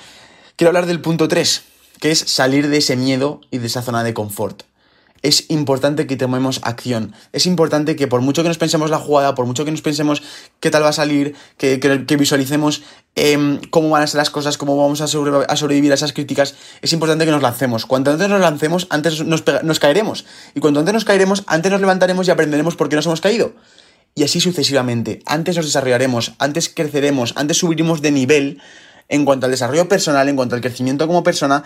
quiero 0.56 0.68
hablar 0.68 0.84
del 0.84 1.00
punto 1.00 1.26
tres, 1.26 1.62
que 2.00 2.10
es 2.10 2.18
salir 2.18 2.68
de 2.68 2.76
ese 2.76 2.96
miedo 2.96 3.40
y 3.50 3.58
de 3.58 3.66
esa 3.66 3.80
zona 3.80 4.04
de 4.04 4.12
confort 4.12 4.67
es 5.22 5.50
importante 5.50 6.06
que 6.06 6.16
tomemos 6.16 6.60
acción. 6.62 7.14
Es 7.32 7.46
importante 7.46 7.96
que 7.96 8.06
por 8.06 8.20
mucho 8.20 8.42
que 8.42 8.48
nos 8.48 8.58
pensemos 8.58 8.90
la 8.90 8.98
jugada, 8.98 9.34
por 9.34 9.46
mucho 9.46 9.64
que 9.64 9.70
nos 9.70 9.82
pensemos 9.82 10.22
qué 10.60 10.70
tal 10.70 10.84
va 10.84 10.90
a 10.90 10.92
salir, 10.92 11.34
que, 11.56 12.16
visualicemos 12.18 12.82
em, 13.14 13.60
cómo 13.70 13.90
van 13.90 14.02
a 14.02 14.06
ser 14.06 14.18
las 14.18 14.30
cosas, 14.30 14.58
cómo 14.58 14.76
vamos 14.76 15.00
a, 15.00 15.06
sobrevivir 15.08 15.90
a 15.92 15.94
esas 15.94 16.12
críticas, 16.12 16.54
es 16.82 16.92
importante 16.92 17.25
que 17.25 17.30
nos 17.30 17.42
lancemos. 17.42 17.87
Cuanto 17.87 18.10
antes 18.10 18.28
nos 18.28 18.40
lancemos, 18.40 18.87
antes 18.90 19.25
nos 19.25 19.80
caeremos. 19.80 20.25
Y 20.54 20.60
cuanto 20.60 20.80
antes 20.80 20.94
nos 20.94 21.04
caeremos, 21.04 21.44
antes 21.46 21.72
nos 21.72 21.80
levantaremos 21.80 22.28
y 22.28 22.30
aprenderemos 22.30 22.76
por 22.76 22.88
qué 22.88 22.96
nos 22.96 23.06
hemos 23.06 23.20
caído. 23.20 23.52
Y 24.14 24.25
así 24.25 24.40
sucesivamente. 24.40 25.22
Antes 25.26 25.56
nos 25.56 25.66
desarrollaremos, 25.66 26.32
antes 26.38 26.68
creceremos, 26.68 27.34
antes 27.37 27.58
subiremos 27.58 28.02
de 28.02 28.10
nivel 28.10 28.60
en 29.08 29.25
cuanto 29.25 29.46
al 29.46 29.52
desarrollo 29.52 29.88
personal, 29.88 30.28
en 30.28 30.37
cuanto 30.37 30.54
al 30.54 30.60
crecimiento 30.60 31.06
como 31.06 31.22
persona 31.22 31.64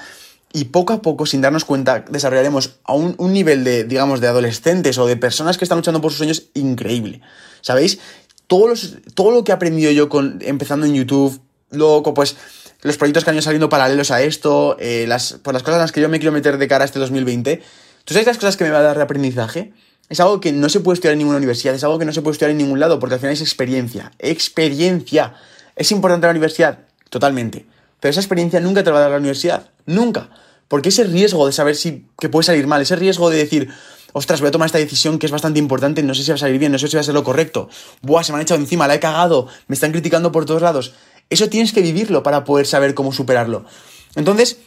y 0.52 0.66
poco 0.66 0.92
a 0.92 1.02
poco, 1.02 1.26
sin 1.26 1.40
darnos 1.40 1.64
cuenta, 1.64 2.04
desarrollaremos 2.08 2.78
a 2.84 2.94
un, 2.94 3.16
nivel 3.32 3.64
de, 3.64 3.84
digamos, 3.84 4.20
de 4.20 4.28
adolescentes 4.28 4.98
o 4.98 5.06
de 5.06 5.16
personas 5.16 5.58
que 5.58 5.64
están 5.64 5.78
luchando 5.78 6.00
por 6.00 6.10
sus 6.10 6.18
sueños 6.18 6.44
increíble. 6.54 7.20
¿Sabéis? 7.60 7.98
Todo, 8.46 8.68
los, 8.68 8.98
todo 9.14 9.30
lo 9.30 9.44
que 9.44 9.52
he 9.52 9.54
aprendido 9.54 9.90
yo 9.92 10.08
con, 10.08 10.38
empezando 10.42 10.84
en 10.84 10.94
YouTube, 10.94 11.40
luego, 11.70 12.14
pues, 12.14 12.36
los 12.82 12.96
proyectos 12.96 13.24
que 13.24 13.30
han 13.30 13.36
ido 13.36 13.42
saliendo 13.42 13.68
paralelos 13.68 14.10
a 14.10 14.22
esto, 14.22 14.76
eh, 14.78 15.06
las, 15.06 15.34
por 15.34 15.54
las 15.54 15.62
cosas 15.62 15.76
en 15.76 15.82
las 15.82 15.92
que 15.92 16.00
yo 16.00 16.08
me 16.08 16.18
quiero 16.18 16.32
meter 16.32 16.58
de 16.58 16.68
cara 16.68 16.84
a 16.84 16.86
este 16.86 16.98
2020, 16.98 17.62
¿tú 18.04 18.14
sabes 18.14 18.26
las 18.26 18.36
cosas 18.36 18.56
que 18.56 18.64
me 18.64 18.70
va 18.70 18.80
a 18.80 18.82
dar 18.82 18.96
de 18.96 19.02
aprendizaje? 19.04 19.72
Es 20.08 20.20
algo 20.20 20.40
que 20.40 20.52
no 20.52 20.68
se 20.68 20.80
puede 20.80 20.96
estudiar 20.96 21.12
en 21.12 21.20
ninguna 21.20 21.38
universidad, 21.38 21.74
es 21.74 21.84
algo 21.84 21.98
que 21.98 22.04
no 22.04 22.12
se 22.12 22.20
puede 22.20 22.32
estudiar 22.32 22.50
en 22.50 22.58
ningún 22.58 22.80
lado, 22.80 22.98
porque 22.98 23.14
al 23.14 23.20
final 23.20 23.32
es 23.32 23.40
experiencia. 23.40 24.12
Experiencia. 24.18 25.34
¿Es 25.74 25.90
importante 25.92 26.26
la 26.26 26.32
universidad? 26.32 26.80
Totalmente. 27.08 27.64
Pero 28.02 28.10
esa 28.10 28.20
experiencia 28.20 28.58
nunca 28.58 28.82
te 28.82 28.90
va 28.90 28.98
a 28.98 29.02
dar 29.02 29.10
la 29.12 29.18
universidad. 29.18 29.70
Nunca. 29.86 30.28
Porque 30.66 30.88
ese 30.88 31.04
riesgo 31.04 31.46
de 31.46 31.52
saber 31.52 31.76
si 31.76 32.08
que 32.18 32.28
puede 32.28 32.42
salir 32.42 32.66
mal, 32.66 32.82
ese 32.82 32.96
riesgo 32.96 33.30
de 33.30 33.36
decir, 33.36 33.68
ostras, 34.12 34.40
voy 34.40 34.48
a 34.48 34.50
tomar 34.50 34.66
esta 34.66 34.78
decisión 34.78 35.20
que 35.20 35.26
es 35.26 35.32
bastante 35.32 35.60
importante, 35.60 36.02
no 36.02 36.12
sé 36.12 36.24
si 36.24 36.32
va 36.32 36.34
a 36.34 36.38
salir 36.38 36.58
bien, 36.58 36.72
no 36.72 36.78
sé 36.78 36.88
si 36.88 36.96
va 36.96 37.00
a 37.00 37.04
ser 37.04 37.14
lo 37.14 37.22
correcto, 37.22 37.68
buah, 38.00 38.24
se 38.24 38.32
me 38.32 38.38
han 38.38 38.42
echado 38.42 38.58
encima, 38.58 38.88
la 38.88 38.96
he 38.96 39.00
cagado, 39.00 39.46
me 39.68 39.74
están 39.74 39.92
criticando 39.92 40.32
por 40.32 40.46
todos 40.46 40.62
lados. 40.62 40.94
Eso 41.30 41.48
tienes 41.48 41.72
que 41.72 41.80
vivirlo 41.80 42.24
para 42.24 42.42
poder 42.42 42.66
saber 42.66 42.94
cómo 42.94 43.12
superarlo. 43.12 43.66
Entonces, 44.16 44.58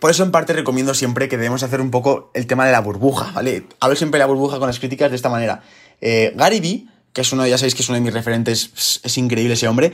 por 0.00 0.10
eso 0.10 0.24
en 0.24 0.32
parte 0.32 0.52
recomiendo 0.52 0.94
siempre 0.94 1.28
que 1.28 1.36
debemos 1.36 1.62
hacer 1.62 1.80
un 1.80 1.92
poco 1.92 2.32
el 2.34 2.48
tema 2.48 2.66
de 2.66 2.72
la 2.72 2.80
burbuja, 2.80 3.30
¿vale? 3.30 3.68
Hablo 3.78 3.94
siempre 3.94 4.18
de 4.18 4.24
la 4.24 4.26
burbuja 4.26 4.58
con 4.58 4.66
las 4.66 4.80
críticas 4.80 5.10
de 5.10 5.16
esta 5.16 5.28
manera. 5.28 5.62
Eh, 6.00 6.32
Gary 6.34 6.58
Vee, 6.58 6.88
que 7.12 7.20
es 7.20 7.32
uno, 7.32 7.46
ya 7.46 7.56
sabéis 7.56 7.76
que 7.76 7.82
es 7.82 7.88
uno 7.88 7.96
de 7.96 8.02
mis 8.02 8.12
referentes, 8.12 9.00
es 9.04 9.16
increíble 9.16 9.54
ese 9.54 9.68
hombre, 9.68 9.92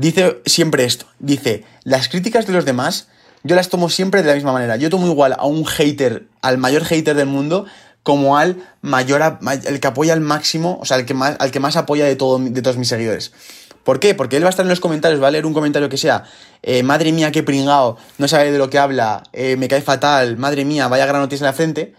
dice 0.00 0.40
siempre 0.46 0.84
esto, 0.84 1.06
dice, 1.18 1.64
las 1.84 2.08
críticas 2.08 2.46
de 2.46 2.52
los 2.52 2.64
demás 2.64 3.08
yo 3.42 3.56
las 3.56 3.68
tomo 3.68 3.88
siempre 3.88 4.22
de 4.22 4.28
la 4.28 4.34
misma 4.34 4.52
manera. 4.52 4.76
Yo 4.76 4.90
tomo 4.90 5.06
igual 5.06 5.34
a 5.38 5.46
un 5.46 5.64
hater, 5.64 6.26
al 6.42 6.58
mayor 6.58 6.84
hater 6.84 7.16
del 7.16 7.26
mundo, 7.26 7.66
como 8.02 8.36
al 8.36 8.56
mayor, 8.82 9.22
el 9.66 9.80
que 9.80 9.86
apoya 9.86 10.12
al 10.12 10.20
máximo, 10.20 10.78
o 10.80 10.84
sea, 10.84 10.98
el 10.98 11.06
que 11.06 11.14
más, 11.14 11.36
al 11.38 11.50
que 11.50 11.60
más 11.60 11.76
apoya 11.76 12.04
de, 12.04 12.10
de 12.10 12.16
todos 12.62 12.76
mis 12.76 12.88
seguidores. 12.88 13.32
¿Por 13.84 13.98
qué? 13.98 14.14
Porque 14.14 14.36
él 14.36 14.42
va 14.42 14.48
a 14.48 14.50
estar 14.50 14.64
en 14.64 14.68
los 14.68 14.80
comentarios, 14.80 15.22
va 15.22 15.28
a 15.28 15.30
leer 15.30 15.46
un 15.46 15.54
comentario 15.54 15.88
que 15.88 15.96
sea, 15.96 16.24
eh, 16.62 16.82
madre 16.82 17.12
mía, 17.12 17.32
qué 17.32 17.42
pringao, 17.42 17.96
no 18.18 18.28
sabe 18.28 18.52
de 18.52 18.58
lo 18.58 18.68
que 18.68 18.78
habla, 18.78 19.22
eh, 19.32 19.56
me 19.56 19.68
cae 19.68 19.80
fatal, 19.80 20.36
madre 20.36 20.66
mía, 20.66 20.88
vaya 20.88 21.06
gran 21.06 21.22
noticia 21.22 21.44
en 21.44 21.46
la 21.46 21.52
frente. 21.54 21.94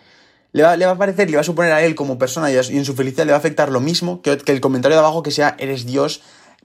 Le 0.54 0.64
va, 0.64 0.74
a 0.74 0.98
parecer, 0.98 1.30
le 1.30 1.38
va 1.38 1.42
a 1.42 1.46
suponer 1.46 1.72
a 1.72 1.82
él 1.82 1.96
como 1.96 2.20
persona 2.20 2.52
y, 2.52 2.58
en 2.58 2.86
su 2.86 2.94
felicidad 2.94 3.26
le 3.26 3.32
va 3.32 3.38
a 3.38 3.40
afectar 3.40 3.72
lo 3.72 3.80
mismo 3.80 4.22
que 4.22 4.38
el 4.46 4.62
comentario 4.62 4.98
de 4.98 5.00
abajo 5.00 5.24
que 5.24 5.32
sea, 5.32 5.56
eres 5.58 5.86
Dios, 5.86 6.22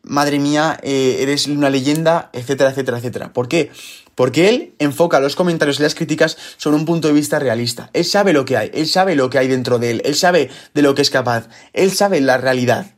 madre 0.07 0.39
mía, 0.39 0.79
eh, 0.83 1.19
eres 1.21 1.47
una 1.47 1.69
leyenda, 1.69 2.31
etcétera, 2.33 2.71
etcétera, 2.71 2.99
etcétera. 2.99 3.33
¿Por 3.33 3.49
qué? 3.49 3.71
Porque 4.15 4.49
él 4.49 4.75
enfoca 4.79 5.21
los 5.21 5.37
comentarios 5.37 5.79
y 5.79 5.83
las 5.83 5.95
críticas 5.95 6.39
sobre 6.57 6.77
un 6.77 6.87
punto 6.87 7.09
de 7.09 7.15
vista 7.15 7.39
realista. 7.39 7.91
Él 7.93 8.05
sabe 8.05 8.33
lo 8.33 8.45
que 8.45 8.57
hay, 8.57 8.71
él 8.73 8.87
sabe 8.89 9.15
lo 9.15 9.29
que 9.29 9.39
hay 9.39 9.49
dentro 9.49 9.79
de 9.79 9.91
él, 9.91 10.03
él 10.05 10.15
sabe 10.15 10.49
de 10.73 10.83
lo 10.83 10.95
que 10.95 11.03
es 11.03 11.11
capaz, 11.11 11.49
él 11.73 11.91
sabe 11.91 12.21
la 12.21 12.39
realidad. 12.39 12.95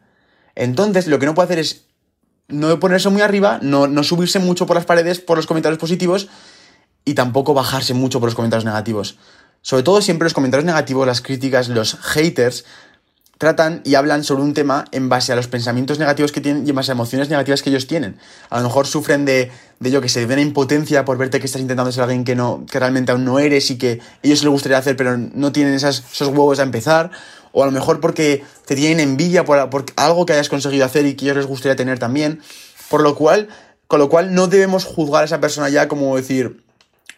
Entonces, 0.54 1.06
lo 1.06 1.18
que 1.18 1.26
no 1.26 1.34
puede 1.34 1.46
hacer 1.46 1.58
es 1.58 1.86
no 2.48 2.78
ponerse 2.78 3.08
muy 3.08 3.22
arriba, 3.22 3.58
no, 3.62 3.86
no 3.86 4.02
subirse 4.02 4.38
mucho 4.38 4.66
por 4.66 4.76
las 4.76 4.86
paredes 4.86 5.20
por 5.20 5.36
los 5.36 5.46
comentarios 5.46 5.78
positivos 5.78 6.28
y 7.04 7.14
tampoco 7.14 7.54
bajarse 7.54 7.94
mucho 7.94 8.20
por 8.20 8.28
los 8.28 8.34
comentarios 8.34 8.64
negativos. 8.64 9.18
Sobre 9.62 9.82
todo 9.82 10.00
siempre 10.00 10.26
los 10.26 10.34
comentarios 10.34 10.64
negativos, 10.64 11.06
las 11.06 11.20
críticas, 11.20 11.68
los 11.68 11.96
haters, 12.00 12.64
tratan 13.38 13.82
y 13.84 13.94
hablan 13.94 14.24
sobre 14.24 14.42
un 14.42 14.52
tema 14.52 14.84
en 14.90 15.08
base 15.08 15.32
a 15.32 15.36
los 15.36 15.46
pensamientos 15.46 15.98
negativos 15.98 16.32
que 16.32 16.40
tienen 16.40 16.66
y 16.66 16.70
en 16.70 16.76
base 16.76 16.90
a 16.90 16.94
emociones 16.94 17.30
negativas 17.30 17.62
que 17.62 17.70
ellos 17.70 17.86
tienen. 17.86 18.18
A 18.50 18.58
lo 18.58 18.64
mejor 18.64 18.86
sufren 18.86 19.24
de, 19.24 19.50
de 19.78 19.90
yo 19.90 20.00
que 20.00 20.08
sé, 20.08 20.26
de 20.26 20.34
una 20.34 20.42
impotencia 20.42 21.04
por 21.04 21.16
verte 21.16 21.38
que 21.38 21.46
estás 21.46 21.62
intentando 21.62 21.92
ser 21.92 22.02
alguien 22.02 22.24
que, 22.24 22.34
no, 22.34 22.66
que 22.70 22.78
realmente 22.80 23.12
aún 23.12 23.24
no 23.24 23.38
eres 23.38 23.70
y 23.70 23.78
que 23.78 24.00
ellos 24.22 24.42
les 24.42 24.50
gustaría 24.50 24.78
hacer 24.78 24.96
pero 24.96 25.16
no 25.16 25.52
tienen 25.52 25.74
esos 25.74 26.02
huevos 26.20 26.58
a 26.58 26.64
empezar. 26.64 27.10
O 27.52 27.62
a 27.62 27.66
lo 27.66 27.72
mejor 27.72 28.00
porque 28.00 28.44
te 28.66 28.74
tienen 28.74 29.00
envidia 29.00 29.44
por, 29.44 29.70
por 29.70 29.86
algo 29.96 30.26
que 30.26 30.34
hayas 30.34 30.48
conseguido 30.48 30.84
hacer 30.84 31.06
y 31.06 31.14
que 31.14 31.24
ellos 31.24 31.38
les 31.38 31.46
gustaría 31.46 31.76
tener 31.76 31.98
también. 31.98 32.40
Por 32.90 33.02
lo 33.02 33.14
cual, 33.14 33.48
con 33.86 34.00
lo 34.00 34.08
cual 34.08 34.34
no 34.34 34.48
debemos 34.48 34.84
juzgar 34.84 35.22
a 35.22 35.24
esa 35.26 35.40
persona 35.40 35.68
ya 35.68 35.88
como 35.88 36.14
decir, 36.16 36.62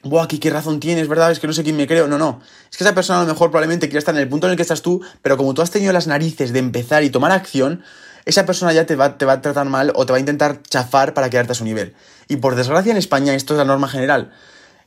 Buah, 0.03 0.25
aquí 0.25 0.39
qué 0.39 0.49
razón 0.49 0.81
tienes, 0.81 1.09
¿verdad? 1.09 1.31
Es 1.31 1.41
que 1.41 1.47
no 1.47 1.53
sé 1.53 1.63
quién 1.63 1.77
me 1.77 1.87
creo. 1.87 2.09
No, 2.09 2.17
no. 2.17 2.41
Es 2.71 2.79
que 2.79 2.85
esa 2.85 2.95
persona 2.95 3.21
a 3.21 3.23
lo 3.25 3.29
mejor 3.29 3.51
probablemente 3.51 3.89
quiere 3.89 3.99
estar 3.99 4.15
en 4.15 4.21
el 4.21 4.29
punto 4.29 4.47
en 4.47 4.53
el 4.53 4.57
que 4.57 4.63
estás 4.63 4.81
tú, 4.81 5.03
pero 5.21 5.37
como 5.37 5.53
tú 5.53 5.61
has 5.61 5.71
tenido 5.71 5.93
las 5.93 6.07
narices 6.07 6.53
de 6.53 6.59
empezar 6.59 7.03
y 7.05 7.11
tomar 7.11 7.33
acción, 7.33 7.83
esa 8.25 8.47
persona 8.47 8.73
ya 8.73 8.87
te 8.87 8.97
va, 8.97 9.19
te 9.19 9.27
va 9.27 9.35
a 9.35 9.41
tratar 9.43 9.67
mal 9.67 9.93
o 9.95 10.07
te 10.07 10.13
va 10.13 10.17
a 10.17 10.21
intentar 10.21 10.63
chafar 10.63 11.13
para 11.13 11.29
quedarte 11.29 11.53
a 11.53 11.55
su 11.55 11.65
nivel. 11.65 11.95
Y 12.29 12.37
por 12.37 12.55
desgracia 12.55 12.93
en 12.93 12.97
España 12.97 13.35
esto 13.35 13.55
es 13.55 13.59
la 13.59 13.65
norma 13.65 13.89
general. 13.89 14.33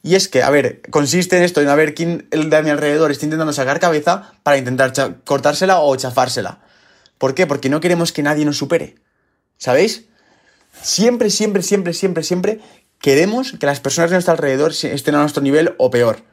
Y 0.01 0.15
es 0.15 0.27
que, 0.27 0.43
a 0.43 0.49
ver, 0.49 0.81
consiste 0.89 1.37
en 1.37 1.43
esto, 1.43 1.61
en 1.61 1.69
a 1.69 1.75
ver 1.75 1.93
quién 1.93 2.27
de 2.29 2.63
mi 2.63 2.69
alrededor 2.69 3.11
está 3.11 3.25
intentando 3.25 3.53
sacar 3.53 3.79
cabeza 3.79 4.33
para 4.41 4.57
intentar 4.57 4.93
cortársela 5.23 5.79
o 5.79 5.95
chafársela. 5.95 6.59
¿Por 7.17 7.35
qué? 7.35 7.47
Porque 7.47 7.69
no 7.69 7.79
queremos 7.79 8.11
que 8.11 8.23
nadie 8.23 8.45
nos 8.45 8.57
supere. 8.57 8.95
¿Sabéis? 9.57 10.05
Siempre, 10.81 11.29
siempre, 11.29 11.61
siempre, 11.61 11.93
siempre, 11.93 12.23
siempre 12.23 12.59
Queremos 13.03 13.51
que 13.59 13.65
las 13.65 13.81
personas 13.81 14.11
de 14.11 14.15
nuestro 14.15 14.31
alrededor 14.31 14.71
estén 14.71 15.15
a 15.15 15.19
nuestro 15.19 15.43
nivel 15.43 15.75
o 15.77 15.91
peor, 15.91 16.23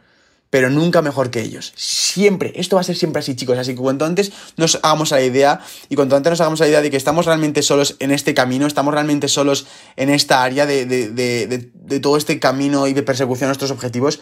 pero 0.51 0.71
nunca 0.71 1.03
mejor 1.03 1.29
que 1.33 1.41
ellos. 1.41 1.73
Siempre, 1.75 2.53
esto 2.55 2.77
va 2.77 2.83
a 2.83 2.85
ser 2.85 2.95
siempre 2.95 3.19
así, 3.19 3.35
chicos. 3.35 3.59
Así 3.59 3.75
que 3.75 3.81
cuanto 3.81 4.05
antes 4.05 4.31
nos 4.57 4.77
hagamos 4.77 5.11
la 5.11 5.21
idea 5.21 5.59
y 5.89 5.97
cuanto 5.97 6.15
antes 6.15 6.31
nos 6.31 6.41
hagamos 6.41 6.61
la 6.61 6.69
idea 6.69 6.81
de 6.81 6.89
que 6.89 6.97
estamos 6.97 7.27
realmente 7.27 7.63
solos 7.63 7.97
en 7.99 8.13
este 8.13 8.35
camino, 8.35 8.69
estamos 8.69 8.95
realmente 8.95 9.27
solos 9.27 9.67
en 9.97 10.11
esta 10.11 10.45
área 10.45 10.65
de, 10.65 12.01
todo 12.01 12.17
este 12.17 12.39
camino 12.39 12.87
y 12.87 12.93
de 12.93 13.03
persecución 13.03 13.47
a 13.47 13.51
nuestros 13.51 13.73
objetivos, 13.73 14.21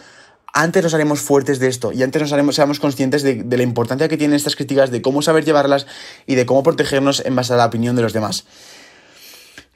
antes 0.51 0.81
nos 0.81 0.95
haremos 0.95 1.19
fuertes 1.19 1.59
de 1.59 1.67
esto 1.67 1.91
y 1.91 2.01
antes 2.01 2.19
nos 2.19 2.33
haremos, 2.33 2.55
seamos 2.55 2.79
conscientes 2.79 3.21
de, 3.21 3.43
de, 3.43 3.57
la 3.57 3.61
importancia 3.61 4.07
que 4.07 4.17
tienen 4.17 4.35
estas 4.35 4.55
críticas, 4.55 4.89
de 4.89 5.03
cómo 5.03 5.21
saber 5.21 5.45
llevarlas 5.45 5.85
y 6.25 6.33
de 6.33 6.47
cómo 6.47 6.63
protegernos 6.63 7.23
en 7.23 7.35
base 7.35 7.53
a 7.53 7.57
la 7.57 7.67
opinión 7.67 7.95
de 7.95 8.01
los 8.01 8.13
demás. 8.13 8.45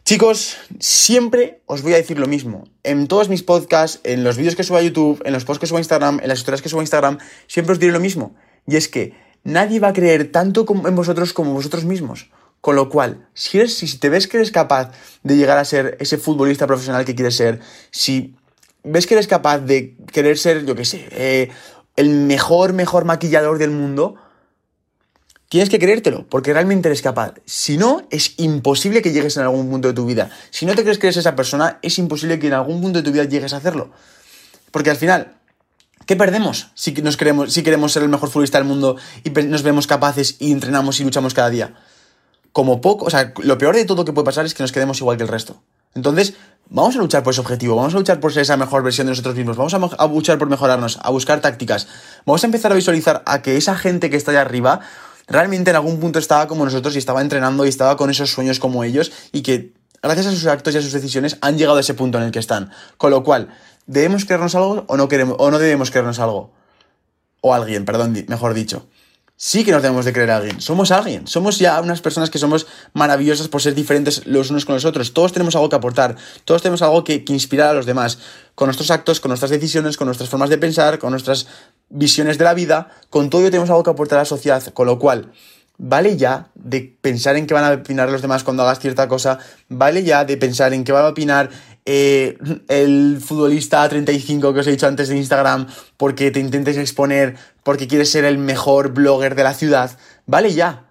Chicos, 0.05 0.57
siempre 0.81 1.61
os 1.65 1.81
voy 1.81 1.93
a 1.93 1.95
decir 1.95 2.19
lo 2.19 2.27
mismo. 2.27 2.65
En 2.83 3.07
todos 3.07 3.29
mis 3.29 3.41
podcasts, 3.41 4.01
en 4.03 4.25
los 4.25 4.35
vídeos 4.35 4.57
que 4.57 4.63
subo 4.63 4.75
a 4.77 4.81
YouTube, 4.81 5.21
en 5.23 5.31
los 5.31 5.45
posts 5.45 5.61
que 5.61 5.67
subo 5.67 5.77
a 5.77 5.79
Instagram, 5.79 6.19
en 6.21 6.27
las 6.27 6.39
historias 6.39 6.61
que 6.61 6.67
subo 6.67 6.81
a 6.81 6.83
Instagram, 6.83 7.19
siempre 7.47 7.71
os 7.71 7.79
diré 7.79 7.93
lo 7.93 8.01
mismo. 8.01 8.35
Y 8.67 8.75
es 8.75 8.89
que 8.89 9.13
nadie 9.45 9.79
va 9.79 9.87
a 9.87 9.93
creer 9.93 10.29
tanto 10.29 10.65
en 10.85 10.95
vosotros 10.95 11.31
como 11.31 11.53
vosotros 11.53 11.85
mismos. 11.85 12.29
Con 12.59 12.75
lo 12.75 12.89
cual, 12.89 13.29
si, 13.33 13.59
eres, 13.59 13.77
si 13.77 13.97
te 13.97 14.09
ves 14.09 14.27
que 14.27 14.35
eres 14.35 14.51
capaz 14.51 14.91
de 15.23 15.37
llegar 15.37 15.57
a 15.57 15.63
ser 15.63 15.95
ese 16.01 16.17
futbolista 16.17 16.67
profesional 16.67 17.05
que 17.05 17.15
quieres 17.15 17.37
ser, 17.37 17.61
si 17.89 18.35
ves 18.83 19.07
que 19.07 19.13
eres 19.13 19.27
capaz 19.27 19.59
de 19.59 19.95
querer 20.11 20.37
ser, 20.37 20.65
yo 20.65 20.75
qué 20.75 20.83
sé, 20.83 21.07
eh, 21.11 21.49
el 21.95 22.09
mejor, 22.09 22.73
mejor 22.73 23.05
maquillador 23.05 23.57
del 23.57 23.71
mundo, 23.71 24.15
Tienes 25.53 25.69
que 25.69 25.77
creértelo, 25.77 26.25
porque 26.29 26.51
realmente 26.51 26.89
eres 26.89 27.03
capaz. 27.03 27.35
Si 27.45 27.77
no, 27.77 28.01
es 28.09 28.33
imposible 28.37 29.03
que 29.03 29.11
llegues 29.11 29.37
en 29.37 29.43
algún 29.43 29.69
punto 29.69 29.87
de 29.87 29.93
tu 29.93 30.03
vida. 30.03 30.31
Si 30.49 30.65
no 30.65 30.73
te 30.73 30.81
crees 30.81 30.97
que 30.97 31.05
eres 31.05 31.17
esa 31.17 31.35
persona, 31.35 31.77
es 31.83 31.99
imposible 31.99 32.39
que 32.39 32.47
en 32.47 32.53
algún 32.53 32.81
punto 32.81 32.97
de 32.97 33.03
tu 33.03 33.11
vida 33.11 33.25
llegues 33.25 33.53
a 33.53 33.57
hacerlo. 33.57 33.91
Porque 34.71 34.89
al 34.89 34.95
final, 34.95 35.33
¿qué 36.07 36.15
perdemos 36.15 36.71
si, 36.73 36.93
nos 36.93 37.17
queremos, 37.17 37.53
si 37.53 37.61
queremos 37.61 37.91
ser 37.91 38.01
el 38.01 38.09
mejor 38.09 38.31
futbolista 38.31 38.57
del 38.57 38.67
mundo 38.67 38.95
y 39.23 39.29
nos 39.29 39.61
vemos 39.61 39.85
capaces 39.85 40.37
y 40.39 40.51
entrenamos 40.51 40.99
y 40.99 41.03
luchamos 41.03 41.35
cada 41.35 41.51
día? 41.51 41.75
Como 42.51 42.81
poco, 42.81 43.05
o 43.05 43.11
sea, 43.11 43.31
lo 43.43 43.59
peor 43.59 43.75
de 43.75 43.85
todo 43.85 44.05
que 44.05 44.11
puede 44.11 44.25
pasar 44.25 44.47
es 44.47 44.55
que 44.55 44.63
nos 44.63 44.71
quedemos 44.71 45.01
igual 45.01 45.17
que 45.17 45.23
el 45.23 45.29
resto. 45.29 45.61
Entonces, 45.93 46.33
vamos 46.67 46.95
a 46.95 46.97
luchar 46.97 47.21
por 47.21 47.31
ese 47.31 47.41
objetivo, 47.41 47.75
vamos 47.75 47.93
a 47.93 47.99
luchar 47.99 48.19
por 48.19 48.33
ser 48.33 48.41
esa 48.41 48.57
mejor 48.57 48.81
versión 48.81 49.05
de 49.05 49.11
nosotros 49.11 49.35
mismos, 49.35 49.55
vamos 49.55 49.75
a, 49.75 50.03
a 50.03 50.07
luchar 50.07 50.39
por 50.39 50.49
mejorarnos, 50.49 50.97
a 51.03 51.11
buscar 51.11 51.41
tácticas, 51.41 51.87
vamos 52.25 52.43
a 52.43 52.47
empezar 52.47 52.71
a 52.71 52.75
visualizar 52.75 53.21
a 53.27 53.43
que 53.43 53.55
esa 53.55 53.75
gente 53.75 54.09
que 54.09 54.17
está 54.17 54.31
allá 54.31 54.41
arriba 54.41 54.79
realmente 55.27 55.69
en 55.69 55.75
algún 55.75 55.99
punto 55.99 56.19
estaba 56.19 56.47
como 56.47 56.65
nosotros 56.65 56.95
y 56.95 56.99
estaba 56.99 57.21
entrenando 57.21 57.65
y 57.65 57.69
estaba 57.69 57.97
con 57.97 58.09
esos 58.09 58.31
sueños 58.31 58.59
como 58.59 58.83
ellos 58.83 59.11
y 59.31 59.41
que 59.41 59.73
gracias 60.01 60.27
a 60.27 60.31
sus 60.31 60.45
actos 60.45 60.75
y 60.75 60.77
a 60.77 60.81
sus 60.81 60.91
decisiones 60.91 61.37
han 61.41 61.57
llegado 61.57 61.77
a 61.77 61.81
ese 61.81 61.93
punto 61.93 62.17
en 62.17 62.25
el 62.25 62.31
que 62.31 62.39
están. 62.39 62.71
Con 62.97 63.11
lo 63.11 63.23
cual, 63.23 63.49
¿debemos 63.85 64.25
creernos 64.25 64.55
algo 64.55 64.85
o 64.87 64.97
no, 64.97 65.07
queremos, 65.07 65.37
o 65.39 65.51
no 65.51 65.59
debemos 65.59 65.91
creernos 65.91 66.19
algo? 66.19 66.51
O 67.41 67.53
alguien, 67.53 67.85
perdón, 67.85 68.25
mejor 68.27 68.53
dicho. 68.53 68.87
Sí 69.45 69.65
que 69.65 69.73
nos 69.73 69.81
debemos 69.81 70.05
de 70.05 70.13
creer 70.13 70.31
a 70.31 70.37
alguien. 70.37 70.61
Somos 70.61 70.89
alguien. 70.89 71.27
Somos 71.27 71.59
ya 71.59 71.81
unas 71.81 71.99
personas 71.99 72.29
que 72.29 72.39
somos 72.39 72.65
maravillosas 72.93 73.49
por 73.49 73.61
ser 73.61 73.75
diferentes 73.75 74.25
los 74.25 74.51
unos 74.51 74.63
con 74.63 74.73
los 74.73 74.85
otros. 74.85 75.13
Todos 75.13 75.33
tenemos 75.33 75.53
algo 75.57 75.67
que 75.67 75.75
aportar. 75.75 76.15
Todos 76.45 76.61
tenemos 76.61 76.81
algo 76.81 77.03
que, 77.03 77.25
que 77.25 77.33
inspirar 77.33 77.71
a 77.71 77.73
los 77.73 77.85
demás. 77.85 78.19
Con 78.55 78.67
nuestros 78.67 78.89
actos, 78.89 79.19
con 79.19 79.31
nuestras 79.31 79.51
decisiones, 79.51 79.97
con 79.97 80.05
nuestras 80.05 80.29
formas 80.29 80.49
de 80.49 80.57
pensar, 80.57 80.97
con 80.97 81.11
nuestras 81.11 81.47
visiones 81.89 82.37
de 82.37 82.45
la 82.45 82.53
vida, 82.53 82.87
con 83.09 83.29
todo 83.29 83.41
ello 83.41 83.51
tenemos 83.51 83.69
algo 83.69 83.83
que 83.83 83.89
aportar 83.89 84.19
a 84.19 84.21
la 84.21 84.25
sociedad, 84.25 84.63
con 84.67 84.87
lo 84.87 84.97
cual 84.97 85.33
vale 85.77 86.15
ya 86.15 86.47
de 86.55 86.95
pensar 87.01 87.35
en 87.35 87.45
qué 87.45 87.53
van 87.53 87.65
a 87.65 87.73
opinar 87.73 88.09
los 88.09 88.21
demás 88.21 88.45
cuando 88.45 88.63
hagas 88.63 88.79
cierta 88.79 89.09
cosa, 89.09 89.39
vale 89.67 90.03
ya 90.03 90.23
de 90.23 90.37
pensar 90.37 90.73
en 90.73 90.85
qué 90.85 90.93
va 90.93 91.05
a 91.05 91.09
opinar 91.09 91.49
eh, 91.85 92.37
el 92.69 93.19
futbolista 93.21 93.87
35 93.87 94.53
que 94.53 94.59
os 94.61 94.67
he 94.67 94.71
dicho 94.71 94.87
antes 94.87 95.09
de 95.09 95.17
Instagram 95.17 95.67
porque 95.97 96.31
te 96.31 96.39
intentes 96.39 96.77
exponer, 96.77 97.35
porque 97.63 97.87
quieres 97.87 98.09
ser 98.09 98.25
el 98.25 98.37
mejor 98.37 98.93
blogger 98.93 99.35
de 99.35 99.43
la 99.43 99.53
ciudad, 99.53 99.97
vale 100.25 100.53
ya. 100.53 100.85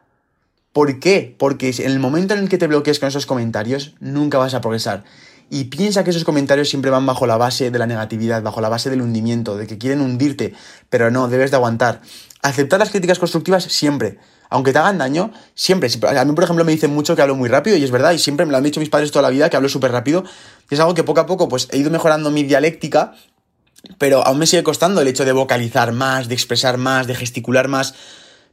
¿Por 0.73 1.01
qué? 1.01 1.35
Porque 1.39 1.75
en 1.79 1.91
el 1.91 1.99
momento 1.99 2.35
en 2.35 2.41
el 2.41 2.49
que 2.49 2.59
te 2.59 2.67
bloquees 2.67 2.99
con 2.99 3.09
esos 3.09 3.27
comentarios, 3.27 3.95
nunca 4.01 4.39
vas 4.39 4.55
a 4.55 4.61
progresar. 4.61 5.05
Y 5.51 5.65
piensa 5.65 6.03
que 6.03 6.11
esos 6.11 6.25
comentarios 6.25 6.71
siempre 6.71 6.91
van 6.91 7.05
bajo 7.05 7.27
la 7.27 7.37
base 7.37 7.71
de 7.71 7.79
la 7.79 7.87
negatividad, 7.87 8.43
bajo 8.43 8.63
la 8.63 8.71
base 8.71 8.89
del 8.89 9.03
hundimiento, 9.03 9.59
de 9.59 9.67
que 9.67 9.77
quieren 9.77 10.01
hundirte, 10.01 10.55
pero 10.89 11.11
no, 11.11 11.29
debes 11.29 11.51
de 11.51 11.59
aguantar. 11.59 12.01
Aceptar 12.41 12.79
las 12.79 12.89
críticas 12.89 13.19
constructivas 13.19 13.65
siempre, 13.65 14.19
aunque 14.53 14.73
te 14.73 14.79
hagan 14.79 14.99
daño, 14.99 15.33
siempre. 15.55 15.89
A 16.17 16.25
mí, 16.25 16.33
por 16.35 16.45
ejemplo, 16.45 16.65
me 16.65 16.73
dicen 16.73 16.95
mucho 16.95 17.17
que 17.17 17.23
hablo 17.23 17.35
muy 17.35 17.49
rápido 17.49 17.77
y 17.77 17.85
es 17.85 17.91
verdad, 17.91 18.13
y 18.13 18.19
siempre 18.19 18.47
me 18.47 18.53
lo 18.53 18.59
han 18.59 18.65
dicho 18.65 18.81
mis 18.81 18.91
padres 18.91 19.11
toda 19.11 19.23
la 19.23 19.31
vida, 19.31 19.49
que 19.51 19.57
hablo 19.57 19.69
súper 19.69 19.91
rápido. 19.91 20.25
Y 20.71 20.75
es 20.75 20.81
algo 20.81 20.95
que 20.95 21.03
poco 21.03 21.21
a 21.21 21.27
poco 21.27 21.49
pues 21.49 21.69
he 21.73 21.79
ido 21.79 21.91
mejorando 21.91 22.31
mi 22.31 22.43
dialéctica, 22.43 23.15
pero 23.99 24.25
aún 24.25 24.39
me 24.39 24.47
sigue 24.47 24.63
costando 24.63 25.01
el 25.01 25.09
hecho 25.09 25.25
de 25.25 25.33
vocalizar 25.33 25.93
más, 25.93 26.29
de 26.29 26.35
expresar 26.35 26.77
más, 26.77 27.07
de 27.07 27.15
gesticular 27.15 27.69
más. 27.69 27.95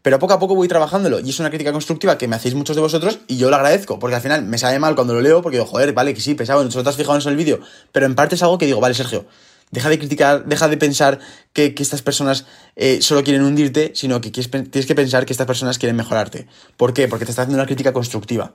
Pero 0.02 0.18
poco 0.18 0.34
a 0.34 0.40
poco 0.40 0.56
voy 0.56 0.70
trabajándolo 0.70 1.20
y 1.20 1.30
es 1.30 1.40
una 1.42 1.50
crítica 1.50 1.74
constructiva 1.74 2.18
que 2.18 2.30
me 2.30 2.38
hacéis 2.38 2.56
muchos 2.56 2.78
de 2.78 2.82
vosotros 2.82 3.20
y 3.28 3.38
yo 3.38 3.50
lo 3.50 3.58
agradezco, 3.58 4.00
porque 4.00 4.16
al 4.16 4.22
final 4.22 4.46
me 4.46 4.58
sabe 4.58 4.80
mal 4.80 4.96
cuando 4.96 5.14
lo 5.14 5.20
leo 5.20 5.42
porque 5.42 5.58
digo, 5.58 5.68
joder, 5.68 5.92
vale, 5.92 6.14
que 6.14 6.22
sí, 6.22 6.36
pesado, 6.36 6.64
no 6.64 6.70
te 6.70 6.90
has 6.90 6.96
fijado 6.96 7.16
en 7.16 7.20
eso 7.20 7.30
en 7.30 7.34
el 7.34 7.38
vídeo, 7.38 7.60
pero 7.92 8.06
en 8.06 8.16
parte 8.16 8.36
es 8.36 8.44
algo 8.44 8.58
que 8.58 8.66
digo, 8.66 8.80
vale, 8.80 8.94
Sergio, 8.94 9.26
deja 9.72 9.90
de 9.90 10.00
criticar, 10.00 10.46
deja 10.46 10.68
de 10.68 10.78
pensar 10.78 11.20
que, 11.54 11.76
estas 11.78 12.02
personas 12.02 12.46
eh, 12.76 13.02
solo 13.02 13.24
quieren 13.24 13.44
hundirte, 13.44 13.92
sino 13.96 14.22
que 14.22 14.32
tienes 14.32 14.86
que 14.86 14.96
pensar 14.96 15.26
que 15.26 15.34
estas 15.34 15.48
personas 15.48 15.78
quieren 15.78 15.96
mejorarte. 15.96 16.48
¿Por 16.78 16.94
qué? 16.94 17.08
Porque 17.08 17.26
te 17.26 17.32
estás 17.32 17.44
haciendo 17.44 17.62
una 17.62 17.68
crítica 17.68 17.94
constructiva. 17.94 18.54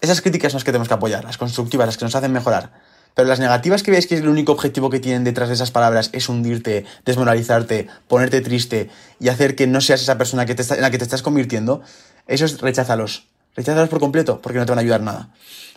Esas 0.00 0.20
críticas 0.20 0.52
son 0.52 0.58
las 0.58 0.64
que 0.64 0.72
tenemos 0.72 0.88
que 0.88 0.94
apoyar, 0.94 1.24
las 1.24 1.38
constructivas, 1.38 1.86
las 1.86 1.96
que 1.96 2.04
nos 2.04 2.14
hacen 2.14 2.32
mejorar. 2.32 2.72
Pero 3.14 3.28
las 3.28 3.40
negativas 3.40 3.82
que 3.82 3.90
veis 3.90 4.06
que 4.06 4.14
es 4.14 4.22
el 4.22 4.28
único 4.28 4.52
objetivo 4.52 4.88
que 4.88 5.00
tienen 5.00 5.22
detrás 5.22 5.48
de 5.48 5.54
esas 5.54 5.70
palabras 5.70 6.10
es 6.12 6.28
hundirte, 6.28 6.86
desmoralizarte, 7.04 7.88
ponerte 8.08 8.40
triste 8.40 8.90
y 9.20 9.28
hacer 9.28 9.54
que 9.54 9.66
no 9.66 9.80
seas 9.80 10.00
esa 10.00 10.16
persona 10.16 10.46
que 10.46 10.54
te 10.54 10.62
en 10.74 10.80
la 10.80 10.90
que 10.90 10.98
te 10.98 11.04
estás 11.04 11.22
convirtiendo, 11.22 11.82
esos 12.26 12.60
recházalos. 12.60 13.26
Recházalos 13.54 13.90
por 13.90 14.00
completo 14.00 14.40
porque 14.40 14.58
no 14.58 14.64
te 14.64 14.72
van 14.72 14.78
a 14.78 14.82
ayudar 14.82 15.02
nada. 15.02 15.28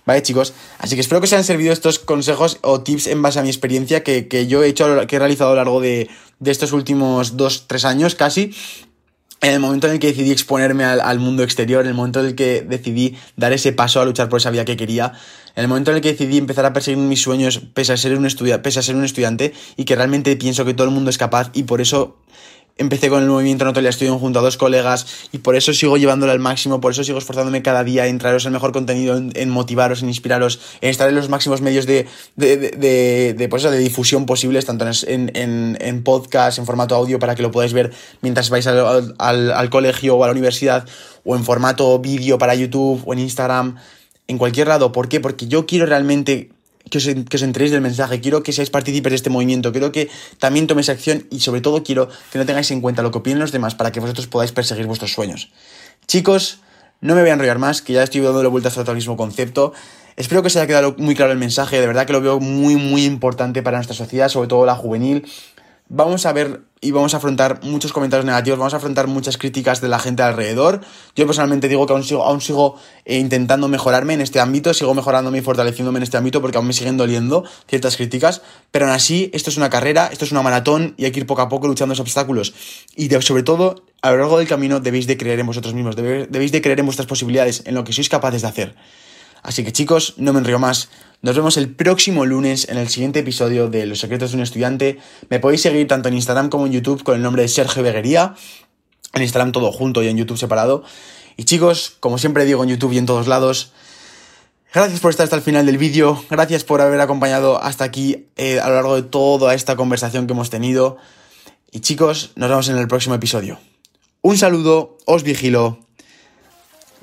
¿Vale, 0.06 0.22
chicos? 0.22 0.54
Así 0.78 0.96
que 0.96 1.02
espero 1.02 1.20
que 1.20 1.26
os 1.26 1.34
hayan 1.34 1.44
servido 1.44 1.74
estos 1.74 1.98
consejos 1.98 2.60
o 2.62 2.82
tips 2.82 3.08
en 3.08 3.22
base 3.22 3.39
a 3.39 3.41
mi 3.41 3.50
experiencia 3.50 4.04
que, 4.04 4.48
yo 4.48 4.63
he 4.63 4.68
hecho, 4.68 5.08
que 5.08 5.15
he 5.15 5.20
realizado 5.20 5.52
a 5.52 5.54
lo 5.54 5.58
largo 5.58 5.82
de, 5.82 6.10
de 6.39 6.52
estos 6.52 6.74
últimos 6.74 7.38
dos, 7.38 7.65
tres 7.68 7.86
años 7.86 8.13
casi 8.13 8.54
en 9.41 9.54
el 9.54 9.60
momento 9.60 9.88
en 9.88 9.94
el 9.94 10.00
que 10.00 10.08
decidí 10.08 10.32
exponerme 10.32 10.86
al, 10.86 11.20
mundo 11.20 11.44
exterior, 11.44 11.82
en 11.82 11.89
el 11.89 11.94
momento 11.94 12.20
en 12.20 12.28
el 12.28 12.36
que 12.36 12.62
decidí 12.62 13.15
dar 13.36 13.54
ese 13.54 13.74
paso 13.74 14.02
a 14.02 14.06
luchar 14.06 14.28
por 14.28 14.39
esa 14.39 14.50
vida 14.50 14.65
que 14.65 14.76
quería, 14.76 15.13
en 15.56 15.63
el 15.63 15.68
momento 15.68 15.91
en 15.91 15.98
el 15.98 16.02
que 16.02 16.13
decidí 16.13 16.38
empezar 16.38 16.65
a 16.65 16.74
perseguir 16.74 16.98
mis 16.98 17.22
sueños 17.22 17.62
pese 17.74 17.94
a 17.94 17.98
ser 17.98 18.18
un, 18.18 18.28
pese 18.63 18.80
a 18.80 18.82
ser 18.82 18.96
un 18.96 19.06
estudiante 19.06 19.54
y 19.78 19.86
que 19.86 19.96
realmente 19.96 20.36
pienso 20.36 20.65
que 20.65 20.74
todo 20.74 20.88
el 20.88 20.94
mundo 20.94 21.12
es 21.12 21.18
capaz 21.18 21.52
y 21.54 21.63
por 21.63 21.80
eso 21.80 22.18
empecé 22.77 23.09
con 23.09 23.23
el 23.23 23.29
movimiento 23.29 23.63
Notolia 23.63 23.89
Estudio 23.89 24.17
junto 24.19 24.39
a 24.39 24.41
dos 24.41 24.57
colegas 24.57 25.27
y 25.31 25.38
por 25.38 25.55
eso 25.55 25.73
sigo 25.73 25.97
llevándolo 25.97 26.31
al 26.31 26.39
máximo, 26.39 26.81
por 26.81 26.91
eso 26.91 27.03
sigo 27.03 27.17
esforzándome 27.17 27.61
cada 27.61 27.83
día 27.83 28.07
en 28.07 28.17
traeros 28.17 28.45
el 28.45 28.51
mejor 28.51 28.73
contenido, 28.73 29.17
en, 29.17 29.49
motivaros, 29.49 30.01
en 30.01 30.09
inspiraros, 30.09 30.59
en 30.81 30.89
estar 30.89 31.07
en 31.07 31.15
los 31.15 31.29
máximos 31.29 31.61
medios 31.61 31.85
de, 31.85 32.05
de, 32.35 32.57
de, 32.57 33.33
de, 33.33 33.49
pues 33.49 33.63
difusión 33.79 34.25
posibles, 34.25 34.65
tanto 34.65 34.85
en, 35.07 35.31
en, 35.35 35.77
en, 35.79 36.03
podcast, 36.03 36.59
en 36.59 36.65
formato 36.65 36.95
audio, 36.95 37.17
para 37.17 37.35
que 37.35 37.43
lo 37.43 37.51
podáis 37.51 37.73
ver 37.73 37.93
mientras 38.21 38.49
vais 38.49 38.67
al, 38.67 39.15
al 39.17 39.69
colegio 39.69 40.17
o 40.17 40.23
a 40.23 40.27
la 40.27 40.33
universidad, 40.33 40.85
o 41.23 41.35
en 41.35 41.43
formato 41.43 41.97
vídeo 41.99 42.38
para 42.38 42.55
YouTube 42.55 43.01
o 43.05 43.13
en 43.13 43.19
Instagram, 43.19 43.77
en 44.27 44.38
cualquier 44.38 44.67
lado. 44.67 44.91
¿Por 44.91 45.07
qué? 45.07 45.19
Porque 45.21 45.47
yo 45.47 45.65
quiero 45.65 45.85
realmente 45.85 46.49
que 46.89 46.98
os, 46.98 47.06
que 47.06 47.36
os 47.38 47.43
enteréis 47.43 47.71
del 47.71 47.82
mensaje, 47.82 48.21
quiero 48.21 48.43
que 48.43 48.54
seáis 48.54 48.69
partícipes 48.69 49.12
de 49.12 49.15
este 49.15 49.30
movimiento, 49.30 49.71
quiero 49.71 49.91
que 49.91 50.10
también 50.38 50.67
toméis 50.67 50.89
acción 50.89 51.26
y 51.32 51.39
sobre 51.39 51.62
todo 51.62 51.84
quiero 51.84 52.10
que 52.32 52.38
no 52.38 52.45
tengáis 52.45 52.69
en 52.71 52.82
cuenta 52.82 53.02
lo 53.02 53.12
que 53.12 53.19
opinen 53.19 53.39
los 53.39 53.52
demás 53.52 53.76
para 53.76 53.91
que 53.91 54.00
vosotros 54.00 54.28
podáis 54.28 54.52
perseguir 54.52 54.86
vuestros 54.86 55.13
sueños. 55.13 55.50
Chicos, 56.08 56.60
no 57.02 57.15
me 57.15 57.21
voy 57.21 57.30
a 57.30 57.34
enrollar 57.34 57.60
más, 57.60 57.82
que 57.82 57.93
ya 57.93 58.04
estoy 58.04 58.21
dándole 58.21 58.48
vueltas 58.48 58.78
al 58.78 58.95
mismo 58.95 59.17
concepto. 59.17 59.74
Espero 60.15 60.41
que 60.41 60.48
os 60.48 60.56
haya 60.56 60.67
quedado 60.67 60.95
muy 60.98 61.15
claro 61.15 61.32
el 61.32 61.38
mensaje, 61.38 61.82
de 61.82 61.88
verdad 61.88 62.06
que 62.06 62.13
lo 62.13 62.21
veo 62.21 62.39
muy 62.39 62.76
muy 62.78 63.04
importante 63.04 63.62
para 63.62 63.78
nuestra 63.78 63.95
sociedad, 63.95 64.30
sobre 64.30 64.48
todo 64.48 64.65
la 64.65 64.76
juvenil 64.76 65.26
vamos 65.88 66.26
a 66.26 66.34
ver 66.34 66.62
y 66.82 66.91
vamos 66.91 67.13
a 67.13 67.17
afrontar 67.17 67.62
muchos 67.63 67.93
comentarios 67.93 68.26
negativos, 68.26 68.60
vamos 68.60 68.74
a 68.74 68.78
afrontar 68.78 69.08
muchas 69.08 69.38
críticas 69.38 69.82
de 69.82 69.88
la 69.88 69.98
gente 69.98 70.21
alrededor. 70.24 70.82
Yo 71.15 71.26
personalmente 71.26 71.67
digo 71.67 71.88
que 71.88 71.93
aún 71.93 72.04
sigo, 72.04 72.24
aún 72.24 72.41
sigo 72.41 72.78
eh, 73.06 73.17
intentando 73.17 73.67
mejorarme 73.67 74.13
en 74.13 74.21
este 74.21 74.39
ámbito, 74.39 74.74
sigo 74.74 74.93
mejorándome 74.93 75.39
y 75.39 75.41
fortaleciéndome 75.41 75.98
en 75.98 76.04
este 76.04 76.17
ámbito 76.17 76.41
porque 76.41 76.58
aún 76.58 76.67
me 76.67 76.74
siguen 76.74 76.98
doliendo 76.98 77.43
ciertas 77.67 77.98
críticas, 77.98 78.41
pero 78.71 78.86
aún 78.86 78.93
así 78.93 79.32
esto 79.34 79.50
es 79.50 79.58
una 79.58 79.69
carrera, 79.69 80.10
esto 80.12 80.26
es 80.26 80.32
una 80.32 80.43
maratón 80.43 80.93
y 80.98 81.06
hay 81.06 81.12
que 81.12 81.21
ir 81.21 81.26
poco 81.26 81.41
a 81.41 81.50
poco 81.50 81.67
luchando 81.67 81.93
esos 81.93 82.04
obstáculos. 82.04 82.54
Y 82.95 83.10
sobre 83.21 83.43
todo, 83.43 83.84
a 84.02 84.12
lo 84.12 84.17
largo 84.17 84.38
del 84.38 84.48
camino 84.48 84.80
debéis 84.80 85.08
de 85.08 85.17
creer 85.17 85.39
en 85.39 85.48
vosotros 85.48 85.74
mismos, 85.74 85.95
debéis 85.95 86.52
de 86.52 86.62
creer 86.62 86.80
en 86.80 86.86
vuestras 86.86 87.08
posibilidades, 87.08 87.63
en 87.65 87.74
lo 87.74 87.84
que 87.84 87.93
sois 87.93 88.10
capaces 88.10 88.43
de 88.43 88.48
hacer. 88.48 88.76
Así 89.45 89.63
que 89.63 89.71
chicos, 89.71 90.15
no 90.17 90.34
me 90.34 90.39
enrío 90.39 90.58
más. 90.58 90.89
Nos 91.21 91.36
vemos 91.36 91.55
el 91.58 91.69
próximo 91.69 92.25
lunes 92.25 92.67
en 92.67 92.79
el 92.79 92.89
siguiente 92.89 93.19
episodio 93.19 93.69
de 93.69 93.86
Los 93.86 93.99
secretos 93.99 94.31
de 94.31 94.38
un 94.38 94.43
estudiante. 94.43 94.97
Me 95.29 95.39
podéis 95.39 95.62
seguir 95.62 95.88
tanto 95.88 96.10
en 96.10 96.15
Instagram 96.15 96.49
como 96.49 96.65
en 96.65 96.71
YouTube 96.71 97.03
con 97.03 97.15
el 97.15 97.21
nombre 97.21 97.43
de 97.43 97.47
Sergio 97.47 97.84
Beguería. 97.84 98.34
En 99.13 99.21
Instagram 99.21 99.51
todo 99.51 99.71
junto 99.71 100.01
y 100.01 100.08
en 100.08 100.17
YouTube 100.17 100.39
separado. 100.39 100.84
Y 101.38 101.43
chicos, 101.43 101.95
como 101.99 102.17
siempre 102.17 102.43
digo 102.43 102.63
en 102.63 102.71
YouTube 102.71 102.93
y 102.93 102.97
en 102.97 103.05
todos 103.05 103.27
lados, 103.27 103.71
gracias 104.73 104.99
por 104.99 105.12
estar 105.12 105.25
hasta 105.25 105.36
el 105.36 105.43
final 105.43 105.67
del 105.67 105.77
vídeo. 105.77 106.25
Gracias 106.31 106.63
por 106.63 106.81
haber 106.81 106.99
acompañado 106.99 107.62
hasta 107.62 107.84
aquí 107.84 108.25
eh, 108.38 108.60
a 108.60 108.67
lo 108.69 108.73
largo 108.73 108.95
de 108.95 109.03
toda 109.03 109.53
esta 109.53 109.75
conversación 109.75 110.25
que 110.25 110.34
hemos 110.34 110.49
tenido. 110.49 110.97
Y 111.71 111.81
chicos, 111.81 112.31
nos 112.36 112.49
vemos 112.49 112.67
en 112.69 112.79
el 112.79 112.88
próximo 112.88 113.13
episodio. 113.13 113.60
Un 114.23 114.39
saludo, 114.39 114.97
os 115.05 115.21
vigilo 115.21 115.86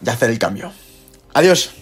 de 0.01 0.11
hacer 0.11 0.29
el 0.29 0.41
cambio. 0.41 0.73
Adiós. 1.35 1.82